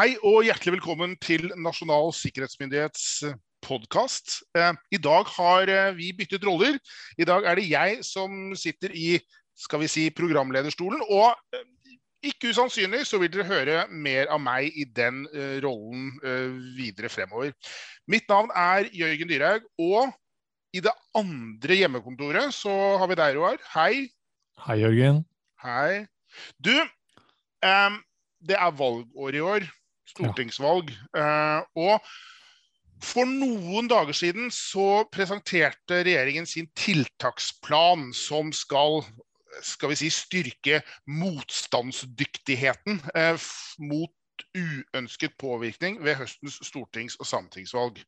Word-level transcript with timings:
Hei 0.00 0.14
og 0.24 0.46
hjertelig 0.46 0.78
velkommen 0.78 1.10
til 1.20 1.50
Nasjonal 1.60 2.06
sikkerhetsmyndighets 2.16 3.02
eh, 3.28 3.34
podkast. 3.60 4.38
Eh, 4.56 4.70
I 4.96 4.98
dag 5.02 5.28
har 5.28 5.68
eh, 5.68 5.88
vi 5.92 6.06
byttet 6.16 6.44
roller. 6.48 6.78
I 7.20 7.26
dag 7.28 7.44
er 7.44 7.58
det 7.58 7.66
jeg 7.68 7.98
som 8.08 8.54
sitter 8.56 8.94
i 8.96 9.18
skal 9.60 9.82
vi 9.82 9.90
si, 9.92 10.06
programlederstolen. 10.16 11.02
Og 11.04 11.36
ikke 12.24 12.48
usannsynlig 12.48 13.02
så 13.10 13.20
vil 13.20 13.28
dere 13.34 13.44
høre 13.50 13.82
mer 13.92 14.30
av 14.32 14.40
meg 14.40 14.72
i 14.72 14.86
den 14.88 15.26
rollen 15.60 16.14
videre 16.78 17.10
fremover. 17.12 17.52
Mitt 18.08 18.24
navn 18.32 18.48
er 18.56 18.88
Jørgen 18.96 19.28
Dyrhaug, 19.28 19.66
og 19.84 20.14
i 20.72 20.80
det 20.80 20.94
andre 21.12 21.76
hjemmekontoret 21.76 22.56
så 22.56 22.72
har 23.02 23.10
vi 23.10 23.18
deg, 23.20 23.36
Roar. 23.36 23.60
Hei. 23.74 24.06
Hei, 24.64 24.78
Jørgen. 24.80 25.20
Hei. 25.60 26.06
Du, 26.56 26.72
um, 27.68 28.00
det 28.48 28.56
er 28.56 28.80
valgår 28.80 29.36
i 29.36 29.44
år 29.44 29.68
stortingsvalg. 30.10 30.92
Ja. 31.16 31.62
og 31.78 32.04
for 33.00 33.24
noen 33.24 33.88
dager 33.88 34.12
siden 34.12 34.50
så 34.52 35.06
presenterte 35.08 36.02
regjeringen 36.04 36.44
sin 36.46 36.68
tiltaksplan 36.76 38.10
som 38.16 38.52
skal 38.52 39.00
skal 39.66 39.90
vi 39.90 39.98
si, 39.98 40.10
styrke 40.14 40.80
motstandsdyktigheten 41.10 43.00
eh, 43.18 43.48
mot 43.82 44.44
uønsket 44.56 45.36
påvirkning 45.40 46.00
ved 46.04 46.18
høstens 46.20 46.60
stortings- 46.68 47.18
og 47.20 47.26
sametingsvalg. 47.28 48.00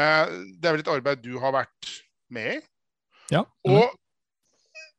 Eh, 0.00 0.26
det 0.58 0.68
er 0.68 0.76
vel 0.76 0.84
et 0.84 0.92
arbeid 0.92 1.22
du 1.24 1.36
har 1.42 1.54
vært 1.54 1.92
med 2.32 2.56
i? 2.56 2.60
Ja. 3.32 3.44
Og, 3.68 3.94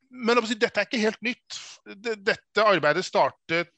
men 0.09 0.41
dette 0.53 0.71
er 0.71 0.87
ikke 0.87 1.03
helt 1.03 1.21
nytt. 1.25 1.59
Dette 1.99 2.65
arbeidet 2.65 3.05
startet 3.05 3.73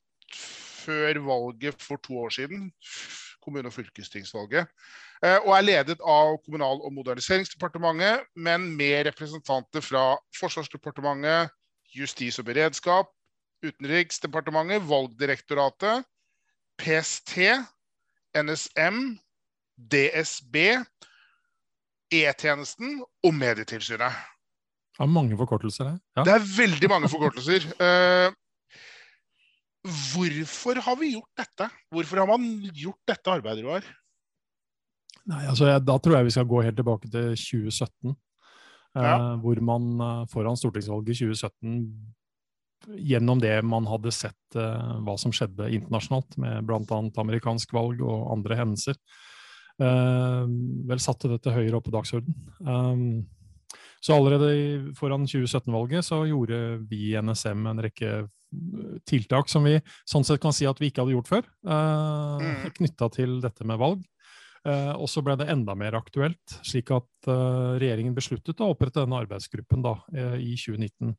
før 0.85 1.19
valget 1.25 1.81
for 1.83 2.01
to 2.03 2.17
år 2.25 2.33
siden, 2.37 2.69
kommune- 3.43 3.69
og 3.69 3.73
fylkestingsvalget, 3.73 4.67
eh, 5.23 5.37
og 5.43 5.51
er 5.57 5.61
ledet 5.61 5.99
av 6.01 6.37
Kommunal- 6.45 6.83
og 6.85 6.93
moderniseringsdepartementet, 6.93 8.25
men 8.35 8.71
med 8.77 9.05
representanter 9.09 9.81
fra 9.81 10.17
Forsvarsdepartementet, 10.39 11.53
Justis- 11.95 12.39
og 12.39 12.45
beredskap, 12.45 13.11
Utenriksdepartementet, 13.65 14.83
Valgdirektoratet, 14.89 16.05
PST, 16.77 17.37
NSM, 18.35 19.17
DSB, 19.77 20.55
E-tjenesten 22.13 22.99
og 23.23 23.33
Medietilsynet. 23.33 24.13
Det 24.95 25.03
er 25.03 25.11
mange 25.11 25.37
forkortelser 25.37 25.89
her. 25.89 25.97
Ja. 26.17 26.23
Det 26.23 26.33
er 26.33 26.43
veldig 26.57 26.89
mange 26.89 27.09
forkortelser. 27.11 27.65
Hvorfor 29.85 30.79
har 30.81 30.97
vi 30.97 31.13
gjort 31.13 31.37
dette? 31.37 31.69
Hvorfor 31.93 32.23
har 32.23 32.29
man 32.29 32.45
gjort 32.73 33.01
dette 33.05 33.31
arbeidet, 33.31 33.65
Roar? 33.65 33.85
Nei, 35.29 35.43
altså, 35.49 35.69
jeg, 35.69 35.83
Da 35.85 35.97
tror 36.01 36.17
jeg 36.17 36.27
vi 36.27 36.35
skal 36.35 36.49
gå 36.49 36.61
helt 36.65 36.77
tilbake 36.79 37.09
til 37.09 37.33
2017. 37.37 38.11
Eh, 38.11 39.03
ja. 39.03 39.15
Eh, 39.15 39.31
hvor 39.43 39.61
man 39.61 39.87
eh, 40.01 40.25
foran 40.31 40.57
stortingsvalget 40.57 41.13
i 41.13 41.19
2017, 41.25 41.85
gjennom 43.01 43.41
det 43.41 43.55
man 43.65 43.87
hadde 43.89 44.13
sett 44.13 44.57
eh, 44.57 44.97
hva 45.05 45.15
som 45.21 45.33
skjedde 45.33 45.71
internasjonalt, 45.77 46.37
med 46.41 46.65
bl.a. 46.67 46.99
amerikansk 47.21 47.73
valg 47.75 48.01
og 48.05 48.29
andre 48.35 48.59
hendelser, 48.61 48.99
eh, 49.81 50.43
vel 50.89 51.01
satte 51.03 51.31
dette 51.31 51.53
høyere 51.53 51.79
opp 51.79 51.89
på 51.89 51.95
dagsorden. 51.95 52.37
Eh, 52.61 53.05
så 54.05 54.13
allerede 54.13 54.93
foran 54.97 55.25
2017-valget 55.25 56.05
så 56.05 56.21
gjorde 56.29 56.59
vi 56.85 57.07
i 57.09 57.15
NSM 57.17 57.65
en 57.71 57.81
rekke 57.81 58.27
tiltak 59.07 59.49
som 59.51 59.65
vi 59.67 59.77
sånn 60.09 60.25
sett 60.27 60.41
kan 60.43 60.55
si 60.55 60.67
at 60.69 60.79
vi 60.81 60.91
ikke 60.91 61.03
hadde 61.03 61.15
gjort 61.15 61.31
før, 61.31 61.47
uh, 61.67 62.41
mm. 62.41 62.75
knytta 62.79 63.09
til 63.15 63.39
dette 63.43 63.67
med 63.67 63.81
valg. 63.81 64.03
Uh, 64.65 64.95
og 64.97 65.05
så 65.11 65.21
ble 65.21 65.35
det 65.37 65.45
enda 65.53 65.75
mer 65.77 65.93
aktuelt, 65.93 66.55
slik 66.65 66.89
at 66.95 67.27
uh, 67.29 67.77
regjeringen 67.77 68.15
besluttet 68.17 68.61
å 68.65 68.71
opprette 68.73 69.03
denne 69.03 69.19
arbeidsgruppen 69.21 69.83
da, 69.85 69.99
uh, 70.15 70.37
i 70.41 70.55
2019. 70.57 71.17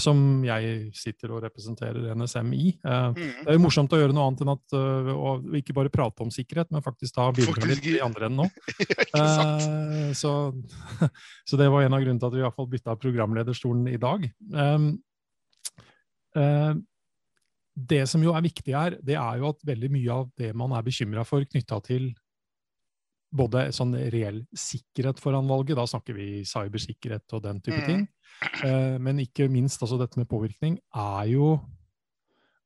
som 0.00 0.20
jeg 0.40 0.86
sitter 0.96 1.34
og 1.34 1.42
representerer 1.44 2.14
NSM 2.16 2.52
i. 2.56 2.70
Mm. 2.80 3.16
Det 3.18 3.50
er 3.52 3.58
jo 3.58 3.60
morsomt 3.60 3.92
å 3.92 3.98
gjøre 4.00 4.14
noe 4.16 4.30
annet 4.30 4.40
enn 4.40 4.50
at 4.54 4.76
å 5.12 5.34
ikke 5.58 5.74
bare 5.76 5.92
prate 5.92 6.24
om 6.24 6.30
sikkerhet, 6.32 6.70
men 6.72 6.80
faktisk 6.80 7.12
ta 7.18 7.26
bidra 7.36 7.68
litt 7.68 7.84
i 7.84 7.98
andre 8.00 8.30
enden 8.30 8.46
nå. 8.46 8.46
så, 10.22 10.32
så, 11.50 11.60
det 11.60 11.68
var 11.68 11.84
en 11.84 11.92
av 11.92 12.00
grunnene 12.00 12.22
til 12.22 12.30
at 12.30 12.38
vi 12.38 12.40
i 12.40 12.46
hvert 12.46 12.56
fall 12.56 12.70
bytta 12.72 12.96
programlederstolen 13.02 13.84
i 13.92 14.00
dag. 14.00 14.24
Um, 14.56 14.94
Eh, 14.96 15.15
det 16.36 18.02
som 18.08 18.22
jo 18.24 18.32
er 18.36 18.44
viktig 18.44 18.72
her, 18.76 18.96
det 19.04 19.16
er 19.20 19.40
jo 19.40 19.50
at 19.52 19.66
veldig 19.68 19.90
mye 19.92 20.14
av 20.14 20.30
det 20.40 20.52
man 20.56 20.72
er 20.76 20.84
bekymra 20.86 21.24
for 21.28 21.44
knytta 21.44 21.80
til 21.84 22.10
både 23.36 23.66
sånn 23.74 23.94
reell 24.12 24.42
sikkerhet 24.56 25.20
foran 25.20 25.48
valget, 25.50 25.76
da 25.78 25.86
snakker 25.88 26.16
vi 26.16 26.44
cybersikkerhet 26.46 27.36
og 27.36 27.44
den 27.44 27.60
type 27.60 27.80
mm. 27.82 27.86
ting, 27.88 28.04
eh, 28.64 28.96
men 29.02 29.20
ikke 29.24 29.48
minst 29.52 29.82
altså 29.82 29.98
dette 30.00 30.20
med 30.20 30.30
påvirkning, 30.30 30.78
er 30.94 31.32
jo 31.32 31.56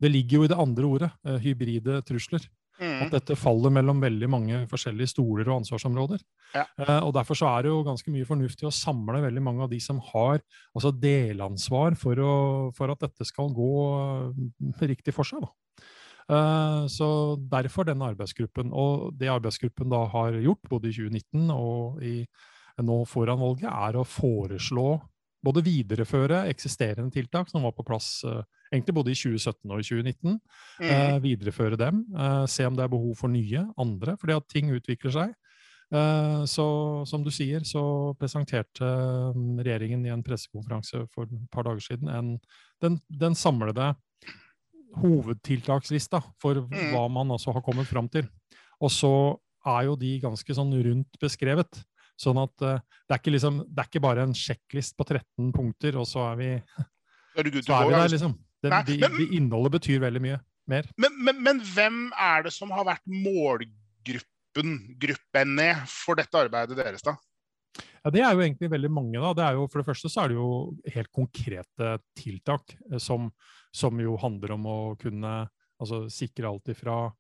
Det 0.00 0.09
ligger 0.09 0.38
jo 0.38 0.44
i 0.47 0.48
det 0.48 0.56
andre 0.56 0.86
ordet, 0.88 1.09
eh, 1.28 1.36
hybride 1.44 1.98
trusler. 2.09 2.41
Mm. 2.80 3.04
At 3.04 3.12
dette 3.12 3.36
faller 3.36 3.72
mellom 3.76 3.98
veldig 4.00 4.28
mange 4.32 4.58
forskjellige 4.70 5.12
stoler 5.12 5.48
og 5.50 5.60
ansvarsområder. 5.60 6.22
Ja. 6.54 6.64
Eh, 6.80 7.00
og 7.04 7.12
Derfor 7.16 7.36
så 7.36 7.50
er 7.50 7.66
det 7.66 7.72
jo 7.74 7.82
ganske 7.84 8.12
mye 8.12 8.28
fornuftig 8.28 8.68
å 8.68 8.72
samle 8.74 9.20
veldig 9.26 9.42
mange 9.44 9.66
av 9.66 9.72
de 9.72 9.80
som 9.84 10.00
har 10.10 10.41
altså 10.72 10.94
delansvar 10.96 11.98
for, 12.00 12.22
å, 12.24 12.36
for 12.76 12.92
at 12.94 13.04
dette 13.04 13.28
skal 13.28 13.52
gå 13.52 13.72
eh, 13.92 14.86
riktig 14.88 15.12
for 15.16 15.28
seg. 15.28 15.44
da. 15.44 15.52
Eh, 16.30 16.86
så 16.88 17.10
derfor 17.52 17.88
denne 17.88 18.08
arbeidsgruppen. 18.14 18.72
Og 18.72 19.10
det 19.20 19.28
arbeidsgruppen 19.32 19.92
da 19.92 20.04
har 20.14 20.41
gjort, 20.41 20.64
både 20.70 20.91
i 20.91 20.97
2019 20.97 21.52
og 21.54 22.02
i, 22.06 22.16
nå 22.80 23.02
foran 23.08 23.42
valget, 23.42 23.68
er 23.68 24.00
å 24.00 24.08
foreslå 24.08 24.94
både 25.44 25.62
videreføre 25.64 26.44
eksisterende 26.50 27.12
tiltak 27.14 27.48
som 27.50 27.64
var 27.64 27.72
på 27.76 27.84
plass 27.86 28.20
uh, 28.28 28.42
egentlig 28.70 28.96
både 28.96 29.12
i 29.12 29.18
2017 29.18 29.72
og 29.72 29.80
i 29.80 29.86
2019. 29.88 30.38
Mm. 30.80 30.90
Uh, 30.90 31.16
videreføre 31.24 31.78
dem. 31.80 32.02
Uh, 32.14 32.44
se 32.50 32.66
om 32.68 32.76
det 32.76 32.84
er 32.84 32.92
behov 32.92 33.14
for 33.18 33.32
nye, 33.32 33.64
andre, 33.80 34.16
fordi 34.20 34.36
at 34.36 34.50
ting 34.52 34.74
utvikler 34.76 35.16
seg. 35.16 35.36
så 36.46 36.64
som 37.02 37.24
du 37.24 37.32
sier, 37.34 37.64
så 37.66 37.80
presenterte 38.14 38.86
regjeringen 39.34 40.04
i 40.06 40.12
en 40.14 40.22
pressekonferanse 40.22 41.00
for 41.10 41.26
et 41.26 41.48
par 41.50 41.66
dager 41.66 41.82
siden 41.82 42.12
en, 42.14 42.28
den, 42.78 43.00
den, 43.10 43.34
samlede 43.34 43.88
hovedtiltakslista 45.02 46.20
for 46.38 46.62
mm. 46.62 46.92
hva 46.92 47.08
man 47.10 47.34
altså 47.34 47.50
har 47.56 47.64
kommet 47.66 47.90
fram 47.90 48.06
til. 48.06 48.28
Og 48.78 48.94
så 48.94 49.12
er 49.66 49.88
jo 49.88 49.96
de 49.98 50.12
ganske 50.22 50.54
sånn 50.56 50.70
rundt 50.86 51.18
beskrevet. 51.20 51.82
Sånn 52.20 52.41
at 52.42 52.53
uh, 52.66 52.78
det, 53.08 53.16
er 53.16 53.32
liksom, 53.32 53.62
det, 53.64 53.81
er 53.81 53.88
ikke 53.88 54.04
bare 54.04 54.26
en 54.28 54.36
sjekklist 54.36 54.97
på 54.98 55.06
13 55.08 55.53
punkter, 55.56 55.97
og 56.00 56.08
så 56.08 56.26
er 56.32 56.41
vi, 56.41 56.50
så 57.64 57.78
er 57.78 57.88
vi 57.88 57.97
der, 57.97 58.12
liksom. 58.12 58.36
Det, 58.60 58.72
de, 58.91 58.97
men, 59.00 59.16
de 59.16 59.28
innholdet 59.38 59.78
betyr 59.78 60.03
veldig 60.03 60.20
mye 60.20 60.41
mer. 60.69 60.91
Men, 61.00 61.16
men, 61.25 61.41
men, 61.42 61.62
hvem 61.72 62.03
er 62.12 62.44
det 62.44 62.53
som 62.54 62.72
har 62.76 62.84
vært 62.91 63.06
målgruppen 63.09 64.76
gruppene 65.00 65.72
for 65.88 66.19
dette 66.19 66.38
arbeidet 66.38 66.78
deres, 66.78 67.04
da? 67.06 67.16
Ja, 68.03 68.10
Det 68.10 68.22
er 68.25 68.34
jo 68.34 68.42
egentlig 68.42 68.70
veldig 68.72 68.91
mange. 68.91 69.20
da. 69.20 69.32
Det 69.36 69.44
er 69.47 69.59
jo, 69.59 69.66
for 69.70 69.80
det 69.80 69.88
første 69.88 70.10
så 70.10 70.25
er 70.25 70.32
det 70.32 70.38
jo 70.38 70.50
helt 70.94 71.10
konkrete 71.14 71.97
tiltak 72.19 72.75
eh, 72.91 72.98
som, 72.98 73.30
som 73.72 74.00
jo 74.00 74.16
handler 74.20 74.56
om 74.56 74.66
å 74.66 74.78
kunne 75.00 75.34
altså, 75.80 76.06
sikre 76.10 76.50
alt 76.50 76.72
ifra 76.72 77.10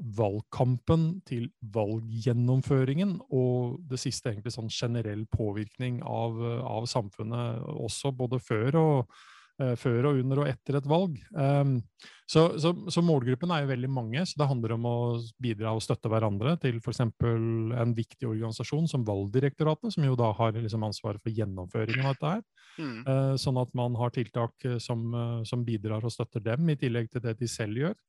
valgkampen 0.00 1.20
til 1.28 1.50
valggjennomføringen, 1.74 3.18
og 3.34 3.76
det 3.90 4.00
siste 4.00 4.32
egentlig 4.32 4.54
sånn 4.54 4.72
generell 4.72 5.26
påvirkning 5.30 6.00
av, 6.06 6.38
av 6.64 6.88
samfunnet 6.90 7.60
også, 7.76 8.14
både 8.16 8.40
før 8.42 8.78
og, 8.80 9.18
uh, 9.60 9.74
før 9.78 10.08
og 10.10 10.22
under 10.22 10.42
og 10.42 10.48
etter 10.48 10.78
et 10.78 10.88
valg. 10.88 11.18
Um, 11.36 11.76
så, 12.24 12.46
så, 12.56 12.72
så, 12.88 13.04
målgruppen 13.04 13.52
er 13.52 13.66
jo 13.66 13.72
veldig 13.74 13.90
mange, 13.92 14.24
så 14.24 14.40
det 14.40 14.48
handler 14.48 14.74
om 14.78 14.88
å 14.88 14.96
bidra 15.44 15.74
og 15.76 15.84
støtte 15.84 16.08
hverandre 16.08 16.54
til 16.62 16.78
f.eks. 16.80 17.02
en 17.04 17.92
viktig 17.98 18.30
organisasjon 18.30 18.88
som 18.88 19.04
Valgdirektoratet, 19.04 19.92
som 19.92 20.06
jo 20.08 20.16
da 20.16 20.30
har 20.38 20.56
liksom 20.56 20.88
ansvaret 20.88 21.20
for 21.20 21.36
gjennomføringen 21.36 22.08
av 22.08 22.16
dette 22.16 22.32
her. 22.38 22.46
Mm. 22.80 22.96
Uh, 23.04 23.34
sånn 23.36 23.60
at 23.60 23.76
man 23.76 24.00
har 24.00 24.16
tiltak 24.16 24.56
som, 24.80 25.04
uh, 25.12 25.44
som 25.44 25.68
bidrar 25.68 26.08
og 26.08 26.16
støtter 26.16 26.40
dem, 26.48 26.72
i 26.72 26.80
tillegg 26.80 27.12
til 27.12 27.26
det 27.28 27.36
de 27.42 27.50
selv 27.50 27.84
gjør. 27.84 28.00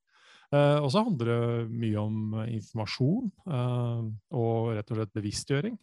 Eh, 0.53 0.77
og 0.83 0.91
så 0.93 1.01
handler 1.01 1.29
det 1.31 1.71
mye 1.81 1.97
om 2.01 2.37
eh, 2.43 2.53
informasjon 2.59 3.31
eh, 3.49 4.05
og 4.37 4.73
rett 4.77 4.91
og 4.93 4.99
slett 4.99 5.17
bevisstgjøring. 5.17 5.77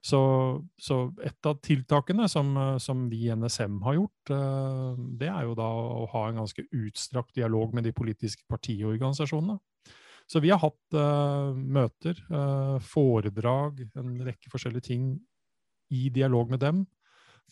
Så, 0.00 0.20
så, 0.80 0.96
et 1.20 1.44
av 1.44 1.58
tiltakene 1.60 2.24
som, 2.32 2.54
som, 2.80 3.02
vi 3.12 3.26
i 3.26 3.34
NSM 3.36 3.82
har 3.84 3.98
gjort, 3.98 4.30
det 5.20 5.28
er 5.28 5.42
jo 5.44 5.52
da 5.58 5.66
å 5.68 6.06
ha 6.08 6.22
en 6.30 6.38
ganske 6.40 6.64
utstrakt 6.72 7.34
dialog 7.36 7.74
med 7.76 7.84
de 7.84 7.92
politiske 7.92 8.46
partiorganisasjonene. 8.48 9.58
Så 10.24 10.40
vi 10.40 10.54
har 10.54 10.62
hatt 10.62 10.96
møter, 11.52 12.16
foredrag, 12.80 13.84
en 14.00 14.16
rekke 14.24 14.48
forskjellige 14.48 14.88
ting 14.88 15.12
i 15.92 16.08
dialog 16.08 16.48
med 16.48 16.64
dem 16.64 16.80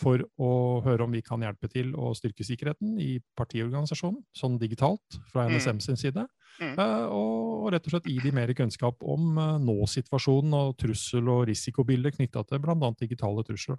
for 0.00 0.23
å 0.41 0.50
høre 0.85 1.06
om 1.06 1.15
vi 1.15 1.23
kan 1.25 1.43
hjelpe 1.45 1.71
til 1.73 1.93
å 1.99 2.12
styrke 2.17 2.47
sikkerheten 2.47 2.97
i 3.03 3.19
partiorganisasjonen, 3.39 4.21
sånn 4.37 4.59
digitalt, 4.61 5.19
fra 5.33 5.47
NSM 5.50 5.81
sin 5.85 6.00
side. 6.00 6.25
Mm. 6.59 6.75
Uh, 6.75 7.06
og 7.15 7.69
rett 7.75 7.87
og 7.87 7.95
slett 7.95 8.09
gi 8.11 8.19
de 8.23 8.33
mer 8.35 8.50
kunnskap 8.59 9.05
om 9.06 9.39
uh, 9.39 9.61
nå-situasjonen 9.62 10.56
og 10.59 10.75
trussel- 10.81 11.31
og 11.31 11.45
risikobildet 11.50 12.17
knytta 12.17 12.43
til 12.49 12.62
bl.a. 12.65 12.91
digitale 12.99 13.45
trusler. 13.47 13.79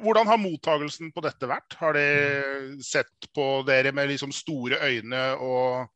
Hvordan 0.00 0.28
har 0.28 0.40
mottagelsen 0.40 1.12
på 1.12 1.22
dette 1.24 1.48
vært? 1.48 1.76
Har 1.78 1.94
de 1.94 2.80
sett 2.84 3.28
på 3.36 3.60
dere 3.68 3.92
med 3.96 4.08
liksom 4.10 4.32
store 4.34 4.80
øyne 4.80 5.24
og 5.36 5.88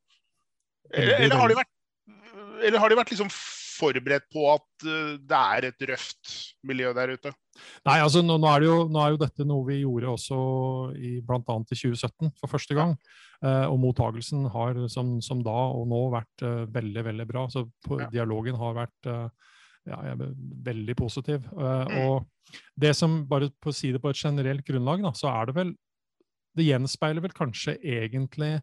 Eller, 0.93 1.25
eller 1.25 1.41
har 1.41 1.49
de 1.49 1.56
vært, 1.56 1.70
eller 2.61 2.79
har 2.79 2.93
de 2.93 2.99
vært 2.99 3.12
liksom 3.14 3.31
forberedt 3.75 4.29
på 4.32 4.47
at 4.53 4.87
uh, 4.87 5.17
det 5.19 5.41
er 5.41 5.69
et 5.71 5.88
røft 5.93 6.35
miljø 6.67 6.93
der 6.97 7.15
ute? 7.17 7.35
Nei, 7.87 7.99
altså 8.03 8.23
nå, 8.25 8.37
nå, 8.41 8.49
er 8.50 8.67
jo, 8.67 8.76
nå, 8.91 9.00
er 9.00 9.15
jo, 9.15 9.21
dette 9.21 9.47
noe 9.47 9.67
vi 9.69 9.81
gjorde 9.82 10.11
også 10.15 10.38
i 10.99 11.12
bl.a. 11.25 11.38
i 11.44 11.79
2017 11.79 12.32
for 12.41 12.50
første 12.50 12.76
gang. 12.76 12.97
Eh, 13.44 13.67
og 13.69 13.79
mottagelsen 13.82 14.47
har 14.53 14.79
som, 14.93 15.17
som, 15.25 15.43
da 15.44 15.56
og 15.75 15.87
nå 15.91 16.00
vært 16.15 16.44
eh, 16.47 16.65
veldig, 16.75 17.05
veldig 17.11 17.26
bra. 17.29 17.47
Så 17.53 17.67
på, 17.85 18.00
ja. 18.03 18.11
dialogen 18.12 18.59
har 18.61 18.76
vært 18.79 19.11
eh, 19.11 19.50
ja, 19.91 20.00
veldig 20.69 20.97
positiv. 20.99 21.47
Mm. 21.53 21.97
Og 22.05 22.61
det 22.81 22.94
som, 22.97 23.23
bare 23.29 23.50
på 23.61 23.73
å 23.73 23.77
si 23.77 23.93
det 23.94 24.03
på 24.03 24.12
et 24.12 24.20
generelt 24.20 24.65
grunnlag, 24.67 25.05
da, 25.05 25.12
så 25.17 25.31
er 25.32 25.50
det 25.50 25.59
vel 25.61 25.75
Det 26.55 26.62
gjenspeiler 26.69 27.25
vel 27.25 27.32
kanskje 27.35 27.73
egentlig 27.82 28.61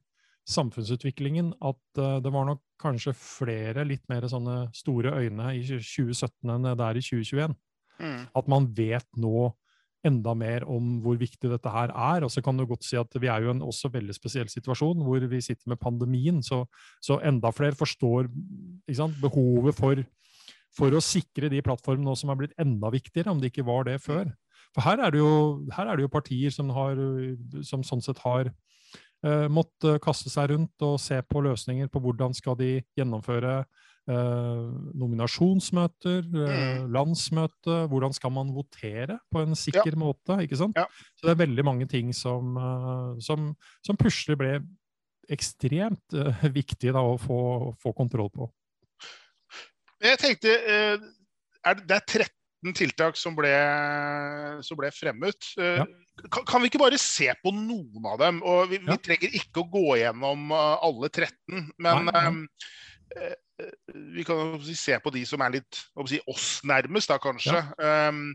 samfunnsutviklingen 0.49 1.51
at 1.61 2.01
det 2.23 2.31
var 2.33 2.47
nok 2.47 2.61
kanskje 2.81 3.13
flere 3.17 3.85
litt 3.85 4.03
mer 4.09 4.25
sånne 4.29 4.71
store 4.75 5.13
øyne 5.21 5.51
i 5.57 5.61
2017 5.67 6.49
enn 6.49 6.65
det 6.65 6.87
er 6.87 6.97
i 6.97 7.03
2021. 7.05 7.53
Mm. 8.01 8.21
At 8.35 8.49
man 8.49 8.65
vet 8.77 9.07
nå 9.21 9.51
enda 10.07 10.33
mer 10.37 10.65
om 10.69 10.95
hvor 11.03 11.17
viktig 11.19 11.49
dette 11.51 11.71
her 11.71 11.93
er. 11.93 12.25
Og 12.25 12.31
så 12.33 12.43
kan 12.43 12.57
du 12.57 12.65
godt 12.69 12.85
si 12.85 12.97
at 12.99 13.17
vi 13.21 13.29
er 13.31 13.45
jo 13.45 13.53
en 13.53 13.63
også 13.65 13.91
veldig 13.93 14.15
spesiell 14.17 14.49
situasjon 14.51 15.03
hvor 15.05 15.23
vi 15.31 15.41
sitter 15.43 15.71
med 15.71 15.81
pandemien, 15.81 16.41
så, 16.45 16.63
så 17.03 17.19
enda 17.25 17.53
flere 17.53 17.77
forstår 17.77 18.29
sant, 18.97 19.19
behovet 19.21 19.77
for, 19.77 20.01
for, 20.73 20.97
å 20.97 21.03
sikre 21.05 21.51
de 21.53 21.61
plattformene 21.65 22.09
nå 22.09 22.17
som 22.17 22.33
er 22.33 22.41
blitt 22.41 22.57
enda 22.61 22.91
viktigere, 22.93 23.31
om 23.33 23.41
det 23.41 23.53
ikke 23.53 23.67
var 23.67 23.87
det 23.89 23.99
før. 24.03 24.31
For 24.71 24.87
her 24.87 25.03
er 25.03 25.13
det 25.13 25.19
jo, 25.19 25.31
er 25.75 25.95
det 25.95 26.05
jo 26.05 26.11
partier 26.11 26.53
som, 26.53 26.69
har, 26.73 26.99
som 27.67 27.83
sånn 27.85 28.03
sett 28.03 28.21
har 28.23 28.49
uh, 29.27 29.47
måttet 29.51 30.01
kaste 30.03 30.31
seg 30.33 30.53
rundt 30.53 30.85
og 30.87 30.99
se 31.01 31.21
på 31.23 31.43
løsninger 31.45 31.91
på 31.91 32.01
hvordan 32.03 32.35
skal 32.37 32.57
de 32.59 32.77
gjennomføre 32.97 33.61
Eh, 34.09 34.69
nominasjonsmøter, 34.97 36.25
eh, 36.25 36.53
mm. 36.81 36.87
landsmøte, 36.89 37.75
hvordan 37.91 38.15
skal 38.17 38.31
man 38.33 38.49
votere 38.49 39.19
på 39.29 39.43
en 39.43 39.53
sikker 39.55 39.93
ja. 39.93 39.99
måte? 39.99 40.39
ikke 40.41 40.57
sant? 40.57 40.79
Ja. 40.79 40.87
Så 41.13 41.27
det 41.27 41.35
er 41.35 41.43
veldig 41.43 41.65
mange 41.67 41.85
ting 41.85 42.09
som, 42.17 42.55
eh, 42.57 43.21
som, 43.21 43.51
som 43.85 43.99
plutselig 44.01 44.39
ble 44.41 44.55
ekstremt 45.31 46.17
viktig 46.59 46.95
da, 46.97 47.05
å 47.05 47.13
få, 47.21 47.39
få, 47.77 47.93
kontroll 47.93 48.31
på. 48.33 48.49
Jeg 50.01 50.17
tenkte 50.17 50.49
er 50.49 50.97
Det 51.77 51.99
er 51.99 52.05
13 52.25 52.73
tiltak 52.73 53.21
som 53.21 53.37
ble, 53.37 53.53
som 54.65 54.81
ble 54.81 54.89
fremmet. 54.97 55.53
Ja. 55.61 55.85
Kan, 56.29 56.45
kan, 56.45 56.61
vi 56.61 56.69
ikke 56.69 56.81
bare 56.81 56.99
se 57.01 57.29
på 57.41 57.53
noen 57.55 58.05
av 58.11 58.19
dem? 58.21 58.41
og 58.45 58.69
Vi, 58.71 58.81
vi 58.83 58.97
trenger 59.01 59.37
ikke 59.41 59.63
å 59.63 59.69
gå 59.71 59.97
gjennom 60.01 60.51
alle 60.53 61.09
13, 61.09 61.71
men 61.81 62.09
nei, 62.09 62.11
nei. 62.11 62.25
Um, 62.27 62.43
vi 64.15 64.23
kan 64.25 64.55
se 64.75 64.97
på 65.03 65.13
de 65.13 65.25
som 65.27 65.41
er 65.45 65.57
litt 65.59 65.81
si, 66.09 66.21
oss 66.29 66.61
nærmest, 66.67 67.11
da 67.11 67.19
kanskje. 67.21 67.59
Ja. 67.77 68.09
Um, 68.09 68.31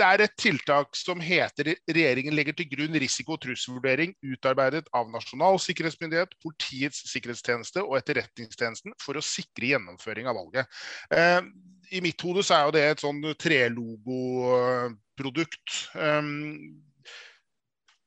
det 0.00 0.06
er 0.06 0.22
et 0.24 0.36
tiltak 0.38 0.96
som 0.96 1.20
heter 1.20 1.74
'Regjeringen 1.74 2.34
legger 2.34 2.56
til 2.56 2.68
grunn 2.70 2.96
risiko- 3.02 3.34
og 3.36 3.42
trusselvurdering 3.42 4.14
utarbeidet 4.24 4.86
av 4.96 5.10
Nasjonal 5.12 5.58
sikkerhetsmyndighet, 5.60 6.36
Politiets 6.40 7.02
sikkerhetstjeneste 7.10 7.82
og 7.84 7.98
Etterretningstjenesten 7.98 8.94
for 9.02 9.18
å 9.18 9.24
sikre 9.24 9.74
gjennomføring 9.74 10.30
av 10.30 10.38
valget'. 10.40 10.80
Um, 11.10 11.52
I 11.90 12.00
mitt 12.04 12.22
hode 12.22 12.42
så 12.46 12.54
er 12.56 12.62
jo 12.66 12.74
det 12.76 12.84
et 12.86 13.02
sånn 13.02 13.20
trelogoprodukt. 13.40 15.68
Um, 15.98 16.30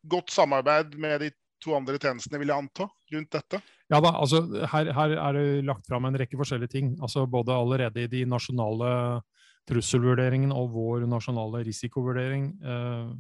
godt 0.08 0.32
samarbeid 0.34 0.96
med 1.00 1.22
de 1.24 1.32
to 1.64 1.76
andre 1.78 2.00
tjenestene, 2.00 2.40
vil 2.42 2.52
jeg 2.52 2.60
anta, 2.60 2.90
rundt 3.14 3.36
dette? 3.36 3.60
Ja 3.92 4.00
da, 4.04 4.12
altså 4.20 4.42
her, 4.72 4.90
her, 4.96 5.16
er 5.16 5.38
det 5.38 5.46
lagt 5.68 5.88
fram 5.88 6.08
en 6.08 6.18
rekke 6.20 6.40
forskjellige 6.40 6.74
ting. 6.76 6.94
altså 7.02 7.26
Både 7.30 7.56
allerede 7.56 8.04
i 8.04 8.12
de 8.12 8.24
nasjonale 8.28 9.22
trusselvurderingene 9.70 10.56
og 10.60 10.74
vår 10.74 11.06
nasjonale 11.08 11.62
risikovurdering 11.68 12.50
eh, 12.60 13.12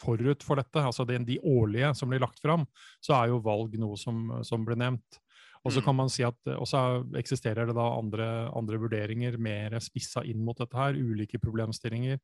forut 0.00 0.42
for 0.42 0.58
dette, 0.58 0.82
altså 0.82 1.06
de, 1.06 1.20
de, 1.28 1.38
årlige 1.46 1.92
som 1.98 2.10
blir 2.10 2.22
lagt 2.22 2.40
fram, 2.42 2.64
så 3.04 3.14
er 3.18 3.30
jo 3.30 3.42
valg 3.44 3.76
noe 3.78 3.98
som, 4.00 4.40
som 4.46 4.64
blir 4.66 4.80
nevnt. 4.80 5.20
Og 5.60 5.74
så 5.74 5.82
mm. 5.82 5.84
kan 5.84 5.96
man 5.96 6.10
si 6.12 6.24
at 6.24 6.52
også 6.54 6.80
eksisterer 7.20 7.68
det 7.68 7.76
da 7.76 7.84
andre, 7.92 8.28
andre 8.56 8.78
vurderinger 8.80 9.36
mer 9.36 9.76
spissa 9.84 10.22
inn 10.24 10.40
mot 10.44 10.56
dette 10.56 10.78
her. 10.78 10.96
Ulike 10.96 11.40
problemstillinger. 11.42 12.16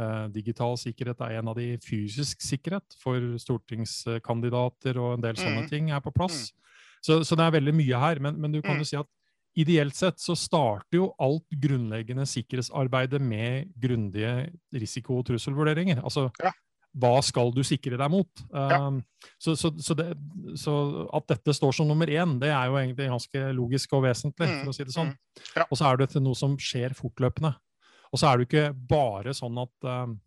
Eh, 0.00 0.26
digital 0.34 0.76
sikkerhet 0.80 1.22
er 1.24 1.38
en 1.38 1.48
av 1.48 1.56
de. 1.56 1.70
Fysisk 1.80 2.44
sikkerhet 2.44 2.98
for 3.00 3.32
stortingskandidater 3.40 5.00
og 5.00 5.16
en 5.16 5.24
del 5.24 5.40
sånne 5.40 5.64
mm. 5.64 5.70
ting 5.72 5.88
er 5.92 6.04
på 6.04 6.12
plass. 6.12 6.50
Mm. 6.50 6.58
Så, 7.02 7.18
så, 7.24 7.38
det 7.38 7.46
er 7.46 7.56
veldig 7.56 7.76
mye 7.80 8.04
her. 8.04 8.20
Men, 8.28 8.36
men 8.42 8.52
du 8.52 8.60
kan 8.64 8.76
jo 8.76 8.88
si 8.88 9.00
at 9.00 9.08
ideelt 9.56 9.96
sett 9.96 10.20
så 10.20 10.36
starter 10.36 11.00
jo 11.00 11.10
alt 11.20 11.48
grunnleggende 11.64 12.28
sikkerhetsarbeidet 12.28 13.20
med 13.24 13.72
grundige 13.80 14.50
risiko- 14.76 15.18
og 15.20 15.26
trusselvurderinger. 15.30 16.04
Altså, 16.04 16.28
ja 16.44 16.52
hva 16.92 17.14
skal 17.24 17.52
du 17.56 17.62
sikre 17.64 17.96
deg 17.96 18.12
mot? 18.12 18.42
Ja. 18.52 18.80
Um, 18.88 19.00
så, 19.40 19.54
så, 19.56 19.70
så, 19.80 19.96
det, 19.96 20.10
så, 20.60 20.74
at 21.16 21.28
dette 21.32 21.54
står 21.56 21.76
som 21.76 21.88
nummer 21.88 22.10
én, 22.10 22.36
det 22.42 22.50
er 22.52 22.68
jo 22.68 22.78
egentlig 22.80 23.08
ganske 23.08 23.44
logisk 23.56 23.94
og 23.96 24.04
vesentlig, 24.06 24.48
mm, 24.50 24.58
for 24.60 24.72
å 24.72 24.76
si 24.76 24.86
det 24.88 24.94
sånn. 24.94 25.12
Mm. 25.14 25.46
Ja. 25.56 25.66
Og 25.68 25.80
så 25.80 25.88
er 25.88 26.02
det 26.02 26.22
noe 26.22 26.38
som 26.38 26.58
skjer 26.60 26.96
fortløpende. 26.98 27.54
Og 28.12 28.20
så 28.20 28.28
er 28.28 28.38
det 28.38 28.48
ikke 28.48 28.66
bare 28.90 29.32
sånn 29.36 29.62
at 29.62 29.88
um, 29.88 30.18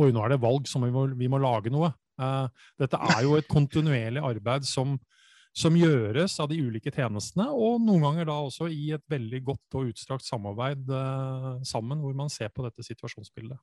Oi, 0.00 0.12
nå 0.14 0.20
er 0.22 0.30
det 0.30 0.36
valg, 0.38 0.68
så 0.70 0.78
vi 0.78 0.92
må, 0.94 1.08
vi 1.18 1.26
må 1.26 1.40
lage 1.42 1.68
noe. 1.74 1.88
Uh, 2.20 2.46
dette 2.78 2.98
er 3.10 3.24
jo 3.26 3.34
et 3.34 3.48
kontinuerlig 3.50 4.22
arbeid 4.22 4.62
som, 4.68 4.94
som 5.50 5.74
gjøres 5.76 6.36
av 6.40 6.46
de 6.52 6.60
ulike 6.62 6.92
tjenestene, 6.94 7.48
og 7.50 7.82
noen 7.82 8.04
ganger 8.06 8.28
da 8.30 8.36
også 8.38 8.68
i 8.70 8.92
et 8.94 9.02
veldig 9.10 9.40
godt 9.48 9.80
og 9.80 9.90
utstrakt 9.90 10.24
samarbeid 10.28 10.94
uh, 10.94 11.58
sammen, 11.66 11.98
hvor 12.04 12.14
man 12.16 12.30
ser 12.30 12.54
på 12.54 12.62
dette 12.68 12.86
situasjonsbildet. 12.86 13.58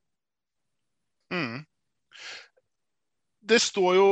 Mm. 1.31 1.63
Det 3.48 3.60
står 3.62 3.94
jo 3.96 4.08